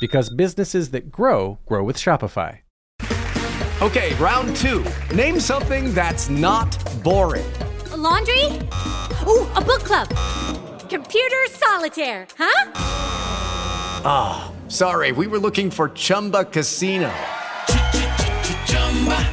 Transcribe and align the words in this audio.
Because 0.00 0.28
businesses 0.28 0.90
that 0.90 1.10
grow, 1.10 1.58
grow 1.66 1.82
with 1.84 1.96
Shopify. 1.96 2.60
Okay, 3.82 4.14
round 4.14 4.56
two. 4.56 4.84
Name 5.14 5.38
something 5.38 5.92
that's 5.92 6.30
not 6.30 6.74
boring. 7.04 7.44
A 7.92 7.96
laundry? 7.96 8.44
Ooh, 9.26 9.46
a 9.52 9.60
book 9.60 9.84
club. 9.84 10.08
Computer 10.88 11.44
solitaire, 11.50 12.26
huh? 12.38 12.72
Ah, 14.08 14.50
oh, 14.50 14.68
sorry, 14.70 15.12
we 15.12 15.26
were 15.26 15.38
looking 15.38 15.70
for 15.70 15.90
Chumba 15.90 16.44
Casino. 16.44 17.12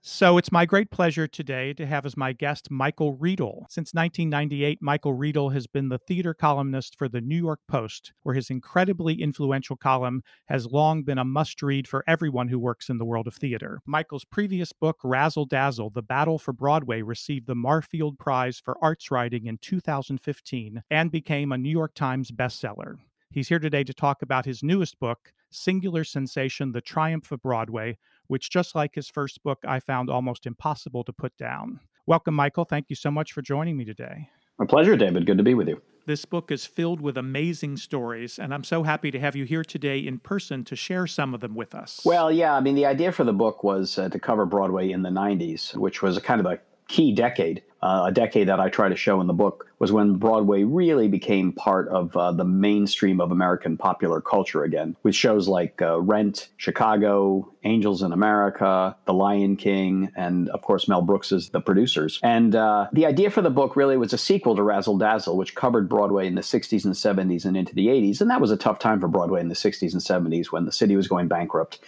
So 0.10 0.38
it's 0.38 0.54
my 0.54 0.66
great 0.66 0.90
pleasure 0.90 1.28
today 1.28 1.74
to 1.74 1.86
have 1.86 2.06
as 2.06 2.16
my 2.16 2.32
guest 2.32 2.72
Michael 2.72 3.18
Riedel. 3.18 3.68
Since 3.70 3.94
1998, 3.94 4.82
Michael 4.82 5.14
Riedel 5.14 5.50
has 5.50 5.68
been 5.68 5.90
the 5.90 5.98
theater 5.98 6.34
columnist 6.34 6.98
for 6.98 7.10
the 7.10 7.20
New 7.20 7.36
York 7.36 7.60
Post, 7.68 8.14
where 8.24 8.34
his 8.34 8.50
incredibly 8.50 9.22
influential 9.22 9.76
column 9.76 10.24
has 10.46 10.66
long 10.66 11.04
been 11.04 11.18
a 11.18 11.26
must 11.26 11.62
read 11.62 11.90
for 11.90 12.06
everyone 12.08 12.48
who 12.48 12.58
works 12.58 12.88
in 12.88 12.98
the 12.98 13.06
world 13.06 13.28
of 13.28 13.36
theater. 13.36 13.82
Michael's 13.86 14.24
previous 14.24 14.72
book, 14.72 14.96
Razzle 15.04 15.46
Dazzle 15.46 15.90
The 15.90 16.02
Battle 16.02 16.40
for 16.40 16.54
Broadway, 16.54 17.02
received 17.02 17.46
the 17.46 17.56
Marfield 17.56 18.18
Prize 18.18 18.62
for 18.64 18.78
Arts 18.82 19.12
Writing 19.12 19.48
in 19.48 19.58
2015 19.58 20.84
and 20.90 21.12
became 21.12 21.52
a 21.52 21.58
New 21.58 21.70
York 21.70 21.94
Times 21.96 22.32
bestseller. 22.32 22.96
He's 23.30 23.50
here 23.50 23.60
today 23.60 23.84
to 23.84 23.94
talk 23.94 24.22
about 24.22 24.46
his 24.46 24.64
newest 24.64 25.02
book, 25.02 25.34
Singular 25.52 26.06
Sensation 26.06 26.72
The 26.72 26.80
Triumph 26.80 27.32
of 27.32 27.42
Broadway, 27.42 27.98
which, 28.28 28.50
just 28.50 28.76
like 28.76 28.96
his 28.96 29.10
first 29.10 29.44
book, 29.44 29.60
I 29.68 29.80
found 29.80 30.10
almost 30.10 30.46
impossible 30.46 31.04
to 31.06 31.14
put 31.14 31.36
down. 31.38 31.80
Welcome, 32.06 32.36
Michael. 32.36 32.66
Thank 32.66 32.86
you 32.90 32.96
so 32.96 33.12
much 33.12 33.34
for 33.34 33.42
joining 33.42 33.78
me 33.78 33.86
today. 33.86 34.30
My 34.60 34.66
pleasure, 34.66 34.96
David. 34.96 35.26
Good 35.26 35.38
to 35.38 35.44
be 35.44 35.54
with 35.54 35.68
you. 35.68 35.82
This 36.08 36.24
book 36.24 36.52
is 36.52 36.66
filled 36.66 37.02
with 37.02 37.18
amazing 37.18 37.76
stories, 37.76 38.40
and 38.40 38.54
I'm 38.54 38.64
so 38.64 38.84
happy 38.84 39.12
to 39.12 39.20
have 39.20 39.36
you 39.36 39.44
here 39.44 39.64
today 39.64 40.00
in 40.00 40.20
person 40.20 40.64
to 40.64 40.76
share 40.76 41.06
some 41.06 41.34
of 41.34 41.42
them 41.42 41.54
with 41.54 41.76
us. 41.76 42.00
Well, 42.06 42.32
yeah, 42.32 42.56
I 42.56 42.62
mean, 42.62 42.76
the 42.76 42.86
idea 42.86 43.12
for 43.12 43.26
the 43.26 43.34
book 43.34 43.62
was 43.64 44.00
uh, 44.00 44.08
to 44.08 44.18
cover 44.18 44.46
Broadway 44.46 44.90
in 44.90 45.02
the 45.02 45.10
90s, 45.10 45.76
which 45.76 46.02
was 46.02 46.16
a 46.16 46.22
kind 46.22 46.40
of 46.40 46.46
a 46.46 46.60
key 46.88 47.14
decade 47.14 47.64
uh, 47.82 48.06
a 48.08 48.12
decade 48.12 48.48
that 48.48 48.60
I 48.60 48.70
try 48.70 48.90
to 48.90 48.96
show 48.96 49.22
in 49.22 49.28
the 49.28 49.34
book 49.34 49.68
was 49.80 49.92
when 49.92 50.16
Broadway 50.16 50.64
really 50.64 51.08
became 51.08 51.52
part 51.52 51.88
of 51.90 52.16
uh, 52.18 52.32
the 52.32 52.44
mainstream 52.44 53.22
of 53.22 53.32
American 53.32 53.78
popular 53.78 54.20
culture 54.20 54.64
again, 54.64 54.96
with 55.04 55.14
shows 55.14 55.48
like 55.48 55.80
uh, 55.82 56.00
Rent, 56.02 56.50
Chicago, 56.58 57.54
Angels 57.64 58.02
in 58.02 58.12
America, 58.12 58.96
The 59.06 59.14
Lion 59.14 59.56
King, 59.56 60.12
and 60.16 60.50
of 60.50 60.64
course 60.64 60.88
Mel 60.88 61.04
Brooks 61.04 61.32
as 61.32 61.50
the 61.50 61.62
producers. 61.62 62.20
And 62.24 62.56
uh, 62.56 62.88
the 62.94 63.06
idea 63.06 63.30
for 63.30 63.44
the 63.44 63.52
book 63.52 63.76
really 63.76 63.98
was 63.98 64.14
a 64.14 64.18
sequel 64.18 64.56
to 64.56 64.64
Razzle 64.64 64.98
Dazzle, 64.98 65.38
which 65.38 65.54
covered 65.54 65.88
Broadway 65.88 66.26
in 66.26 66.36
the 66.36 66.42
60s 66.42 66.84
and 66.84 66.94
70s 66.94 67.46
and 67.46 67.56
into 67.56 67.76
the 67.76 67.88
80s. 67.88 68.22
And 68.22 68.30
that 68.32 68.42
was 68.42 68.50
a 68.50 68.58
tough 68.58 68.80
time 68.80 69.00
for 69.00 69.08
Broadway 69.08 69.42
in 69.42 69.50
the 69.50 69.56
60s 69.56 69.94
and 69.94 70.02
70s 70.02 70.48
when 70.48 70.66
the 70.66 70.72
city 70.72 70.96
was 70.96 71.08
going 71.08 71.28
bankrupt 71.28 71.80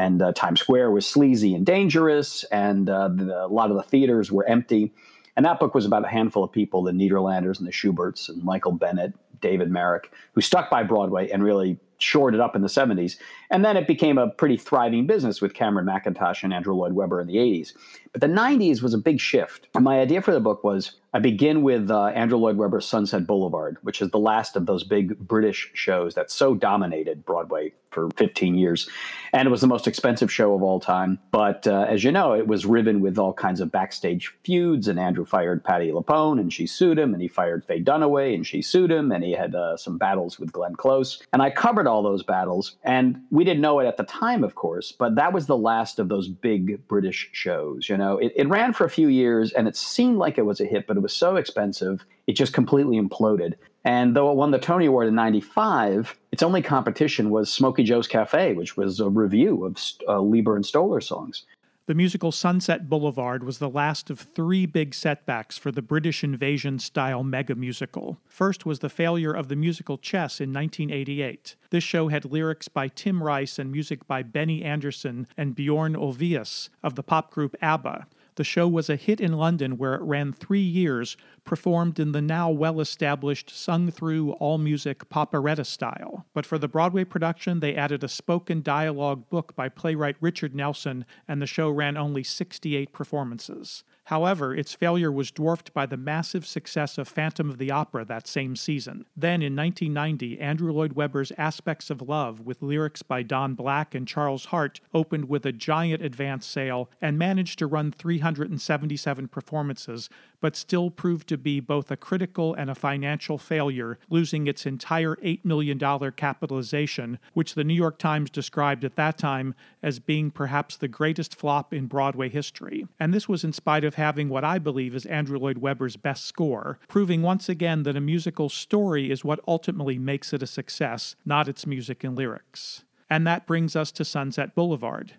and 0.00 0.22
uh, 0.22 0.32
Times 0.32 0.60
Square 0.60 0.92
was 0.92 1.06
sleazy 1.06 1.54
and 1.54 1.66
dangerous, 1.66 2.44
and 2.44 2.88
uh, 2.88 3.08
the, 3.08 3.44
a 3.44 3.48
lot 3.48 3.70
of 3.70 3.76
the 3.76 3.82
theaters 3.82 4.32
were 4.32 4.46
empty. 4.46 4.94
And 5.36 5.44
that 5.44 5.60
book 5.60 5.74
was 5.74 5.84
about 5.84 6.04
a 6.04 6.08
handful 6.08 6.42
of 6.42 6.50
people, 6.50 6.82
the 6.82 6.92
Nederlanders 6.92 7.58
and 7.58 7.68
the 7.68 7.72
Shuberts 7.72 8.28
and 8.30 8.42
Michael 8.42 8.72
Bennett, 8.72 9.12
David 9.40 9.70
Merrick, 9.70 10.10
who 10.32 10.40
stuck 10.40 10.70
by 10.70 10.82
Broadway 10.82 11.28
and 11.28 11.44
really 11.44 11.78
shored 11.98 12.34
it 12.34 12.40
up 12.40 12.56
in 12.56 12.62
the 12.62 12.68
70s. 12.68 13.16
And 13.50 13.62
then 13.62 13.76
it 13.76 13.86
became 13.86 14.16
a 14.16 14.28
pretty 14.28 14.56
thriving 14.56 15.06
business 15.06 15.42
with 15.42 15.52
Cameron 15.52 15.86
Mackintosh 15.86 16.42
and 16.42 16.52
Andrew 16.52 16.74
Lloyd 16.74 16.94
Webber 16.94 17.20
in 17.20 17.26
the 17.26 17.36
80s. 17.36 17.74
But 18.12 18.22
the 18.22 18.26
90s 18.26 18.82
was 18.82 18.92
a 18.92 18.98
big 18.98 19.20
shift. 19.20 19.68
And 19.74 19.84
my 19.84 20.00
idea 20.00 20.20
for 20.20 20.32
the 20.32 20.40
book 20.40 20.64
was 20.64 20.96
I 21.12 21.18
begin 21.18 21.62
with 21.62 21.90
uh, 21.90 22.06
Andrew 22.06 22.38
Lloyd 22.38 22.56
Webber's 22.56 22.86
Sunset 22.86 23.26
Boulevard, 23.26 23.78
which 23.82 24.00
is 24.00 24.10
the 24.10 24.18
last 24.18 24.54
of 24.54 24.66
those 24.66 24.84
big 24.84 25.18
British 25.18 25.70
shows 25.74 26.14
that 26.14 26.30
so 26.30 26.54
dominated 26.54 27.24
Broadway 27.24 27.72
for 27.90 28.08
15 28.16 28.54
years. 28.54 28.88
And 29.32 29.48
it 29.48 29.50
was 29.50 29.60
the 29.60 29.66
most 29.66 29.88
expensive 29.88 30.32
show 30.32 30.54
of 30.54 30.62
all 30.62 30.78
time. 30.78 31.18
But 31.32 31.66
uh, 31.66 31.86
as 31.88 32.04
you 32.04 32.12
know, 32.12 32.32
it 32.32 32.46
was 32.46 32.64
riven 32.64 33.00
with 33.00 33.18
all 33.18 33.32
kinds 33.32 33.60
of 33.60 33.72
backstage 33.72 34.32
feuds. 34.44 34.86
And 34.86 35.00
Andrew 35.00 35.24
fired 35.24 35.64
Patti 35.64 35.90
LuPone 35.90 36.38
and 36.38 36.52
she 36.52 36.68
sued 36.68 36.98
him. 36.98 37.12
And 37.12 37.20
he 37.20 37.26
fired 37.26 37.64
Faye 37.64 37.82
Dunaway 37.82 38.32
and 38.32 38.46
she 38.46 38.62
sued 38.62 38.92
him. 38.92 39.10
And 39.10 39.24
he 39.24 39.32
had 39.32 39.56
uh, 39.56 39.76
some 39.76 39.98
battles 39.98 40.38
with 40.38 40.52
Glenn 40.52 40.76
Close. 40.76 41.20
And 41.32 41.42
I 41.42 41.50
covered 41.50 41.88
all 41.88 42.04
those 42.04 42.22
battles. 42.22 42.76
And 42.84 43.22
we 43.30 43.42
didn't 43.42 43.60
know 43.60 43.80
it 43.80 43.86
at 43.86 43.96
the 43.96 44.04
time, 44.04 44.44
of 44.44 44.54
course, 44.54 44.92
but 44.92 45.16
that 45.16 45.32
was 45.32 45.46
the 45.46 45.56
last 45.56 45.98
of 45.98 46.08
those 46.08 46.28
big 46.28 46.86
British 46.86 47.28
shows. 47.32 47.88
You 47.88 47.96
it, 48.18 48.32
it 48.36 48.48
ran 48.48 48.72
for 48.72 48.84
a 48.84 48.90
few 48.90 49.08
years 49.08 49.52
and 49.52 49.66
it 49.68 49.76
seemed 49.76 50.18
like 50.18 50.38
it 50.38 50.46
was 50.46 50.60
a 50.60 50.64
hit, 50.64 50.86
but 50.86 50.96
it 50.96 51.00
was 51.00 51.12
so 51.12 51.36
expensive, 51.36 52.04
it 52.26 52.32
just 52.32 52.52
completely 52.52 53.00
imploded. 53.00 53.54
And 53.84 54.14
though 54.14 54.30
it 54.30 54.36
won 54.36 54.50
the 54.50 54.58
Tony 54.58 54.86
Award 54.86 55.08
in 55.08 55.14
95, 55.14 56.16
its 56.32 56.42
only 56.42 56.62
competition 56.62 57.30
was 57.30 57.50
Smokey 57.50 57.82
Joe's 57.82 58.06
Cafe, 58.06 58.52
which 58.52 58.76
was 58.76 59.00
a 59.00 59.08
revue 59.08 59.64
of 59.64 59.78
uh, 60.06 60.20
Leiber 60.20 60.56
and 60.56 60.66
Stoller 60.66 61.00
songs. 61.00 61.44
The 61.90 61.96
musical 61.96 62.30
Sunset 62.30 62.88
Boulevard 62.88 63.42
was 63.42 63.58
the 63.58 63.68
last 63.68 64.10
of 64.10 64.20
three 64.20 64.64
big 64.64 64.94
setbacks 64.94 65.58
for 65.58 65.72
the 65.72 65.82
British 65.82 66.22
invasion 66.22 66.78
style 66.78 67.24
mega 67.24 67.56
musical. 67.56 68.20
First 68.28 68.64
was 68.64 68.78
the 68.78 68.88
failure 68.88 69.32
of 69.32 69.48
the 69.48 69.56
musical 69.56 69.98
Chess 69.98 70.40
in 70.40 70.52
1988. 70.52 71.56
This 71.70 71.82
show 71.82 72.06
had 72.06 72.24
lyrics 72.24 72.68
by 72.68 72.86
Tim 72.86 73.24
Rice 73.24 73.58
and 73.58 73.72
music 73.72 74.06
by 74.06 74.22
Benny 74.22 74.62
Andersson 74.62 75.26
and 75.36 75.56
Bjorn 75.56 75.96
Ulvaeus 75.96 76.68
of 76.80 76.94
the 76.94 77.02
pop 77.02 77.32
group 77.32 77.56
ABBA. 77.60 78.06
The 78.36 78.44
show 78.44 78.68
was 78.68 78.88
a 78.88 78.96
hit 78.96 79.20
in 79.20 79.32
London 79.32 79.76
where 79.76 79.94
it 79.94 80.02
ran 80.02 80.32
three 80.32 80.60
years, 80.60 81.16
performed 81.44 81.98
in 81.98 82.12
the 82.12 82.22
now 82.22 82.50
well 82.50 82.80
established 82.80 83.50
sung 83.50 83.90
through 83.90 84.32
all 84.32 84.58
music 84.58 85.04
operetta 85.12 85.64
style. 85.64 86.26
But 86.32 86.46
for 86.46 86.58
the 86.58 86.68
Broadway 86.68 87.04
production, 87.04 87.60
they 87.60 87.74
added 87.74 88.02
a 88.02 88.08
spoken 88.08 88.62
dialogue 88.62 89.28
book 89.28 89.54
by 89.54 89.68
playwright 89.68 90.16
Richard 90.20 90.54
Nelson, 90.54 91.04
and 91.28 91.40
the 91.40 91.46
show 91.46 91.70
ran 91.70 91.96
only 91.96 92.22
68 92.22 92.92
performances. 92.92 93.84
However, 94.10 94.52
its 94.52 94.74
failure 94.74 95.12
was 95.12 95.30
dwarfed 95.30 95.72
by 95.72 95.86
the 95.86 95.96
massive 95.96 96.44
success 96.44 96.98
of 96.98 97.06
Phantom 97.06 97.48
of 97.48 97.58
the 97.58 97.70
Opera 97.70 98.04
that 98.06 98.26
same 98.26 98.56
season. 98.56 99.06
Then, 99.16 99.40
in 99.40 99.54
1990, 99.54 100.40
Andrew 100.40 100.72
Lloyd 100.72 100.94
Webber's 100.94 101.30
Aspects 101.38 101.90
of 101.90 102.02
Love, 102.02 102.40
with 102.40 102.60
lyrics 102.60 103.04
by 103.04 103.22
Don 103.22 103.54
Black 103.54 103.94
and 103.94 104.08
Charles 104.08 104.46
Hart, 104.46 104.80
opened 104.92 105.28
with 105.28 105.46
a 105.46 105.52
giant 105.52 106.02
advance 106.02 106.44
sale 106.44 106.90
and 107.00 107.20
managed 107.20 107.60
to 107.60 107.68
run 107.68 107.92
377 107.92 109.28
performances, 109.28 110.10
but 110.40 110.56
still 110.56 110.90
proved 110.90 111.28
to 111.28 111.38
be 111.38 111.60
both 111.60 111.88
a 111.92 111.96
critical 111.96 112.52
and 112.54 112.68
a 112.68 112.74
financial 112.74 113.38
failure, 113.38 113.96
losing 114.08 114.48
its 114.48 114.66
entire 114.66 115.14
$8 115.16 115.44
million 115.44 115.78
capitalization, 116.16 117.20
which 117.32 117.54
the 117.54 117.62
New 117.62 117.74
York 117.74 117.96
Times 117.96 118.28
described 118.28 118.84
at 118.84 118.96
that 118.96 119.18
time 119.18 119.54
as 119.84 120.00
being 120.00 120.32
perhaps 120.32 120.76
the 120.76 120.88
greatest 120.88 121.36
flop 121.36 121.72
in 121.72 121.86
Broadway 121.86 122.28
history. 122.28 122.88
And 122.98 123.14
this 123.14 123.28
was 123.28 123.44
in 123.44 123.52
spite 123.52 123.84
of 123.84 123.99
having 124.00 124.30
what 124.30 124.44
I 124.44 124.58
believe 124.58 124.94
is 124.94 125.04
Andrew 125.04 125.38
Lloyd 125.38 125.58
Webber's 125.58 125.96
best 125.96 126.24
score, 126.24 126.78
proving 126.88 127.20
once 127.20 127.50
again 127.50 127.82
that 127.82 127.96
a 127.96 128.00
musical 128.00 128.48
story 128.48 129.10
is 129.10 129.24
what 129.24 129.40
ultimately 129.46 129.98
makes 129.98 130.32
it 130.32 130.42
a 130.42 130.46
success, 130.46 131.16
not 131.26 131.48
its 131.48 131.66
music 131.66 132.02
and 132.02 132.16
lyrics. 132.16 132.82
And 133.10 133.26
that 133.26 133.46
brings 133.46 133.76
us 133.76 133.92
to 133.92 134.04
Sunset 134.04 134.54
Boulevard. 134.54 135.12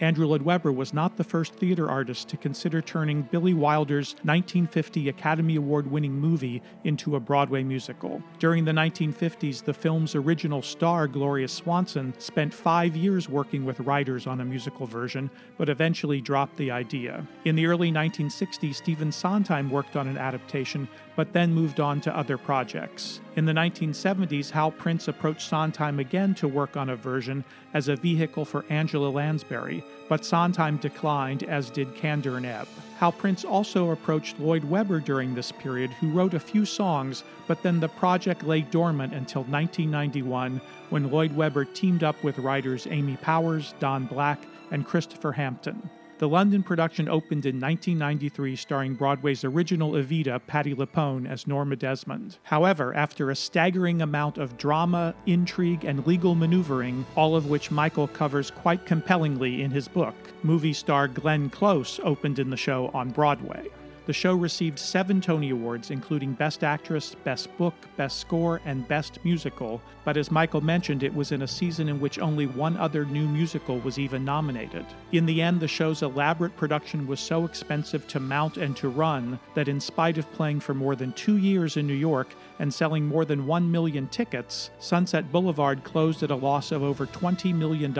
Andrew 0.00 0.26
Lloyd 0.26 0.40
Webber 0.40 0.72
was 0.72 0.94
not 0.94 1.18
the 1.18 1.24
first 1.24 1.52
theater 1.54 1.90
artist 1.90 2.26
to 2.30 2.38
consider 2.38 2.80
turning 2.80 3.20
Billy 3.20 3.52
Wilder's 3.52 4.14
1950 4.22 5.10
Academy 5.10 5.56
Award 5.56 5.90
winning 5.90 6.14
movie 6.14 6.62
into 6.84 7.16
a 7.16 7.20
Broadway 7.20 7.62
musical. 7.62 8.22
During 8.38 8.64
the 8.64 8.72
1950s, 8.72 9.62
the 9.62 9.74
film's 9.74 10.14
original 10.14 10.62
star, 10.62 11.06
Gloria 11.06 11.48
Swanson, 11.48 12.14
spent 12.18 12.54
five 12.54 12.96
years 12.96 13.28
working 13.28 13.66
with 13.66 13.78
writers 13.80 14.26
on 14.26 14.40
a 14.40 14.44
musical 14.44 14.86
version, 14.86 15.30
but 15.58 15.68
eventually 15.68 16.22
dropped 16.22 16.56
the 16.56 16.70
idea. 16.70 17.26
In 17.44 17.54
the 17.54 17.66
early 17.66 17.92
1960s, 17.92 18.76
Stephen 18.76 19.12
Sondheim 19.12 19.70
worked 19.70 19.96
on 19.96 20.08
an 20.08 20.16
adaptation, 20.16 20.88
but 21.20 21.34
then 21.34 21.52
moved 21.52 21.80
on 21.80 22.00
to 22.00 22.16
other 22.16 22.38
projects. 22.38 23.20
In 23.36 23.44
the 23.44 23.52
1970s, 23.52 24.50
Hal 24.50 24.70
Prince 24.70 25.06
approached 25.06 25.46
Sondheim 25.46 25.98
again 25.98 26.34
to 26.36 26.48
work 26.48 26.78
on 26.78 26.88
a 26.88 26.96
version 26.96 27.44
as 27.74 27.88
a 27.88 27.96
vehicle 27.96 28.46
for 28.46 28.64
Angela 28.70 29.10
Lansbury, 29.10 29.84
but 30.08 30.24
Sondheim 30.24 30.78
declined, 30.78 31.42
as 31.42 31.68
did 31.68 31.94
Kander 31.94 32.38
and 32.38 32.46
Ebb. 32.46 32.68
Hal 32.96 33.12
Prince 33.12 33.44
also 33.44 33.90
approached 33.90 34.40
Lloyd 34.40 34.64
Webber 34.64 34.98
during 34.98 35.34
this 35.34 35.52
period, 35.52 35.90
who 35.90 36.08
wrote 36.10 36.32
a 36.32 36.40
few 36.40 36.64
songs, 36.64 37.22
but 37.46 37.62
then 37.62 37.80
the 37.80 37.88
project 37.88 38.42
lay 38.42 38.62
dormant 38.62 39.12
until 39.12 39.42
1991 39.42 40.58
when 40.88 41.10
Lloyd 41.10 41.36
Webber 41.36 41.66
teamed 41.66 42.02
up 42.02 42.24
with 42.24 42.38
writers 42.38 42.86
Amy 42.90 43.18
Powers, 43.18 43.74
Don 43.78 44.06
Black, 44.06 44.40
and 44.70 44.86
Christopher 44.86 45.32
Hampton. 45.32 45.90
The 46.20 46.28
London 46.28 46.62
production 46.62 47.08
opened 47.08 47.46
in 47.46 47.58
1993, 47.58 48.54
starring 48.54 48.92
Broadway's 48.92 49.42
original 49.42 49.92
Evita, 49.92 50.38
Patti 50.46 50.74
LuPone, 50.74 51.26
as 51.26 51.46
Norma 51.46 51.76
Desmond. 51.76 52.36
However, 52.42 52.94
after 52.94 53.30
a 53.30 53.34
staggering 53.34 54.02
amount 54.02 54.36
of 54.36 54.58
drama, 54.58 55.14
intrigue, 55.24 55.86
and 55.86 56.06
legal 56.06 56.34
maneuvering, 56.34 57.06
all 57.16 57.36
of 57.36 57.46
which 57.48 57.70
Michael 57.70 58.06
covers 58.06 58.50
quite 58.50 58.84
compellingly 58.84 59.62
in 59.62 59.70
his 59.70 59.88
book, 59.88 60.14
movie 60.42 60.74
star 60.74 61.08
Glenn 61.08 61.48
Close 61.48 61.98
opened 62.04 62.38
in 62.38 62.50
the 62.50 62.56
show 62.58 62.90
on 62.92 63.12
Broadway. 63.12 63.70
The 64.10 64.14
show 64.14 64.34
received 64.34 64.80
seven 64.80 65.20
Tony 65.20 65.50
Awards, 65.50 65.92
including 65.92 66.32
Best 66.32 66.64
Actress, 66.64 67.14
Best 67.22 67.56
Book, 67.56 67.74
Best 67.96 68.18
Score, 68.18 68.60
and 68.64 68.88
Best 68.88 69.20
Musical, 69.22 69.80
but 70.04 70.16
as 70.16 70.32
Michael 70.32 70.62
mentioned, 70.62 71.04
it 71.04 71.14
was 71.14 71.30
in 71.30 71.42
a 71.42 71.46
season 71.46 71.88
in 71.88 72.00
which 72.00 72.18
only 72.18 72.48
one 72.48 72.76
other 72.76 73.04
new 73.04 73.28
musical 73.28 73.78
was 73.78 74.00
even 74.00 74.24
nominated. 74.24 74.84
In 75.12 75.26
the 75.26 75.40
end, 75.40 75.60
the 75.60 75.68
show's 75.68 76.02
elaborate 76.02 76.56
production 76.56 77.06
was 77.06 77.20
so 77.20 77.44
expensive 77.44 78.08
to 78.08 78.18
mount 78.18 78.56
and 78.56 78.76
to 78.78 78.88
run 78.88 79.38
that, 79.54 79.68
in 79.68 79.78
spite 79.78 80.18
of 80.18 80.32
playing 80.32 80.58
for 80.58 80.74
more 80.74 80.96
than 80.96 81.12
two 81.12 81.36
years 81.36 81.76
in 81.76 81.86
New 81.86 81.94
York 81.94 82.34
and 82.58 82.74
selling 82.74 83.06
more 83.06 83.24
than 83.24 83.46
one 83.46 83.70
million 83.70 84.08
tickets, 84.08 84.70
Sunset 84.80 85.30
Boulevard 85.30 85.84
closed 85.84 86.24
at 86.24 86.32
a 86.32 86.34
loss 86.34 86.72
of 86.72 86.82
over 86.82 87.06
$20 87.06 87.54
million 87.54 87.96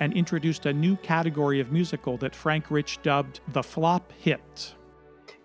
and 0.00 0.12
introduced 0.12 0.66
a 0.66 0.72
new 0.72 0.96
category 0.96 1.60
of 1.60 1.70
musical 1.70 2.16
that 2.16 2.34
Frank 2.34 2.68
Rich 2.68 3.00
dubbed 3.04 3.38
the 3.52 3.62
flop 3.62 4.12
hit. 4.18 4.74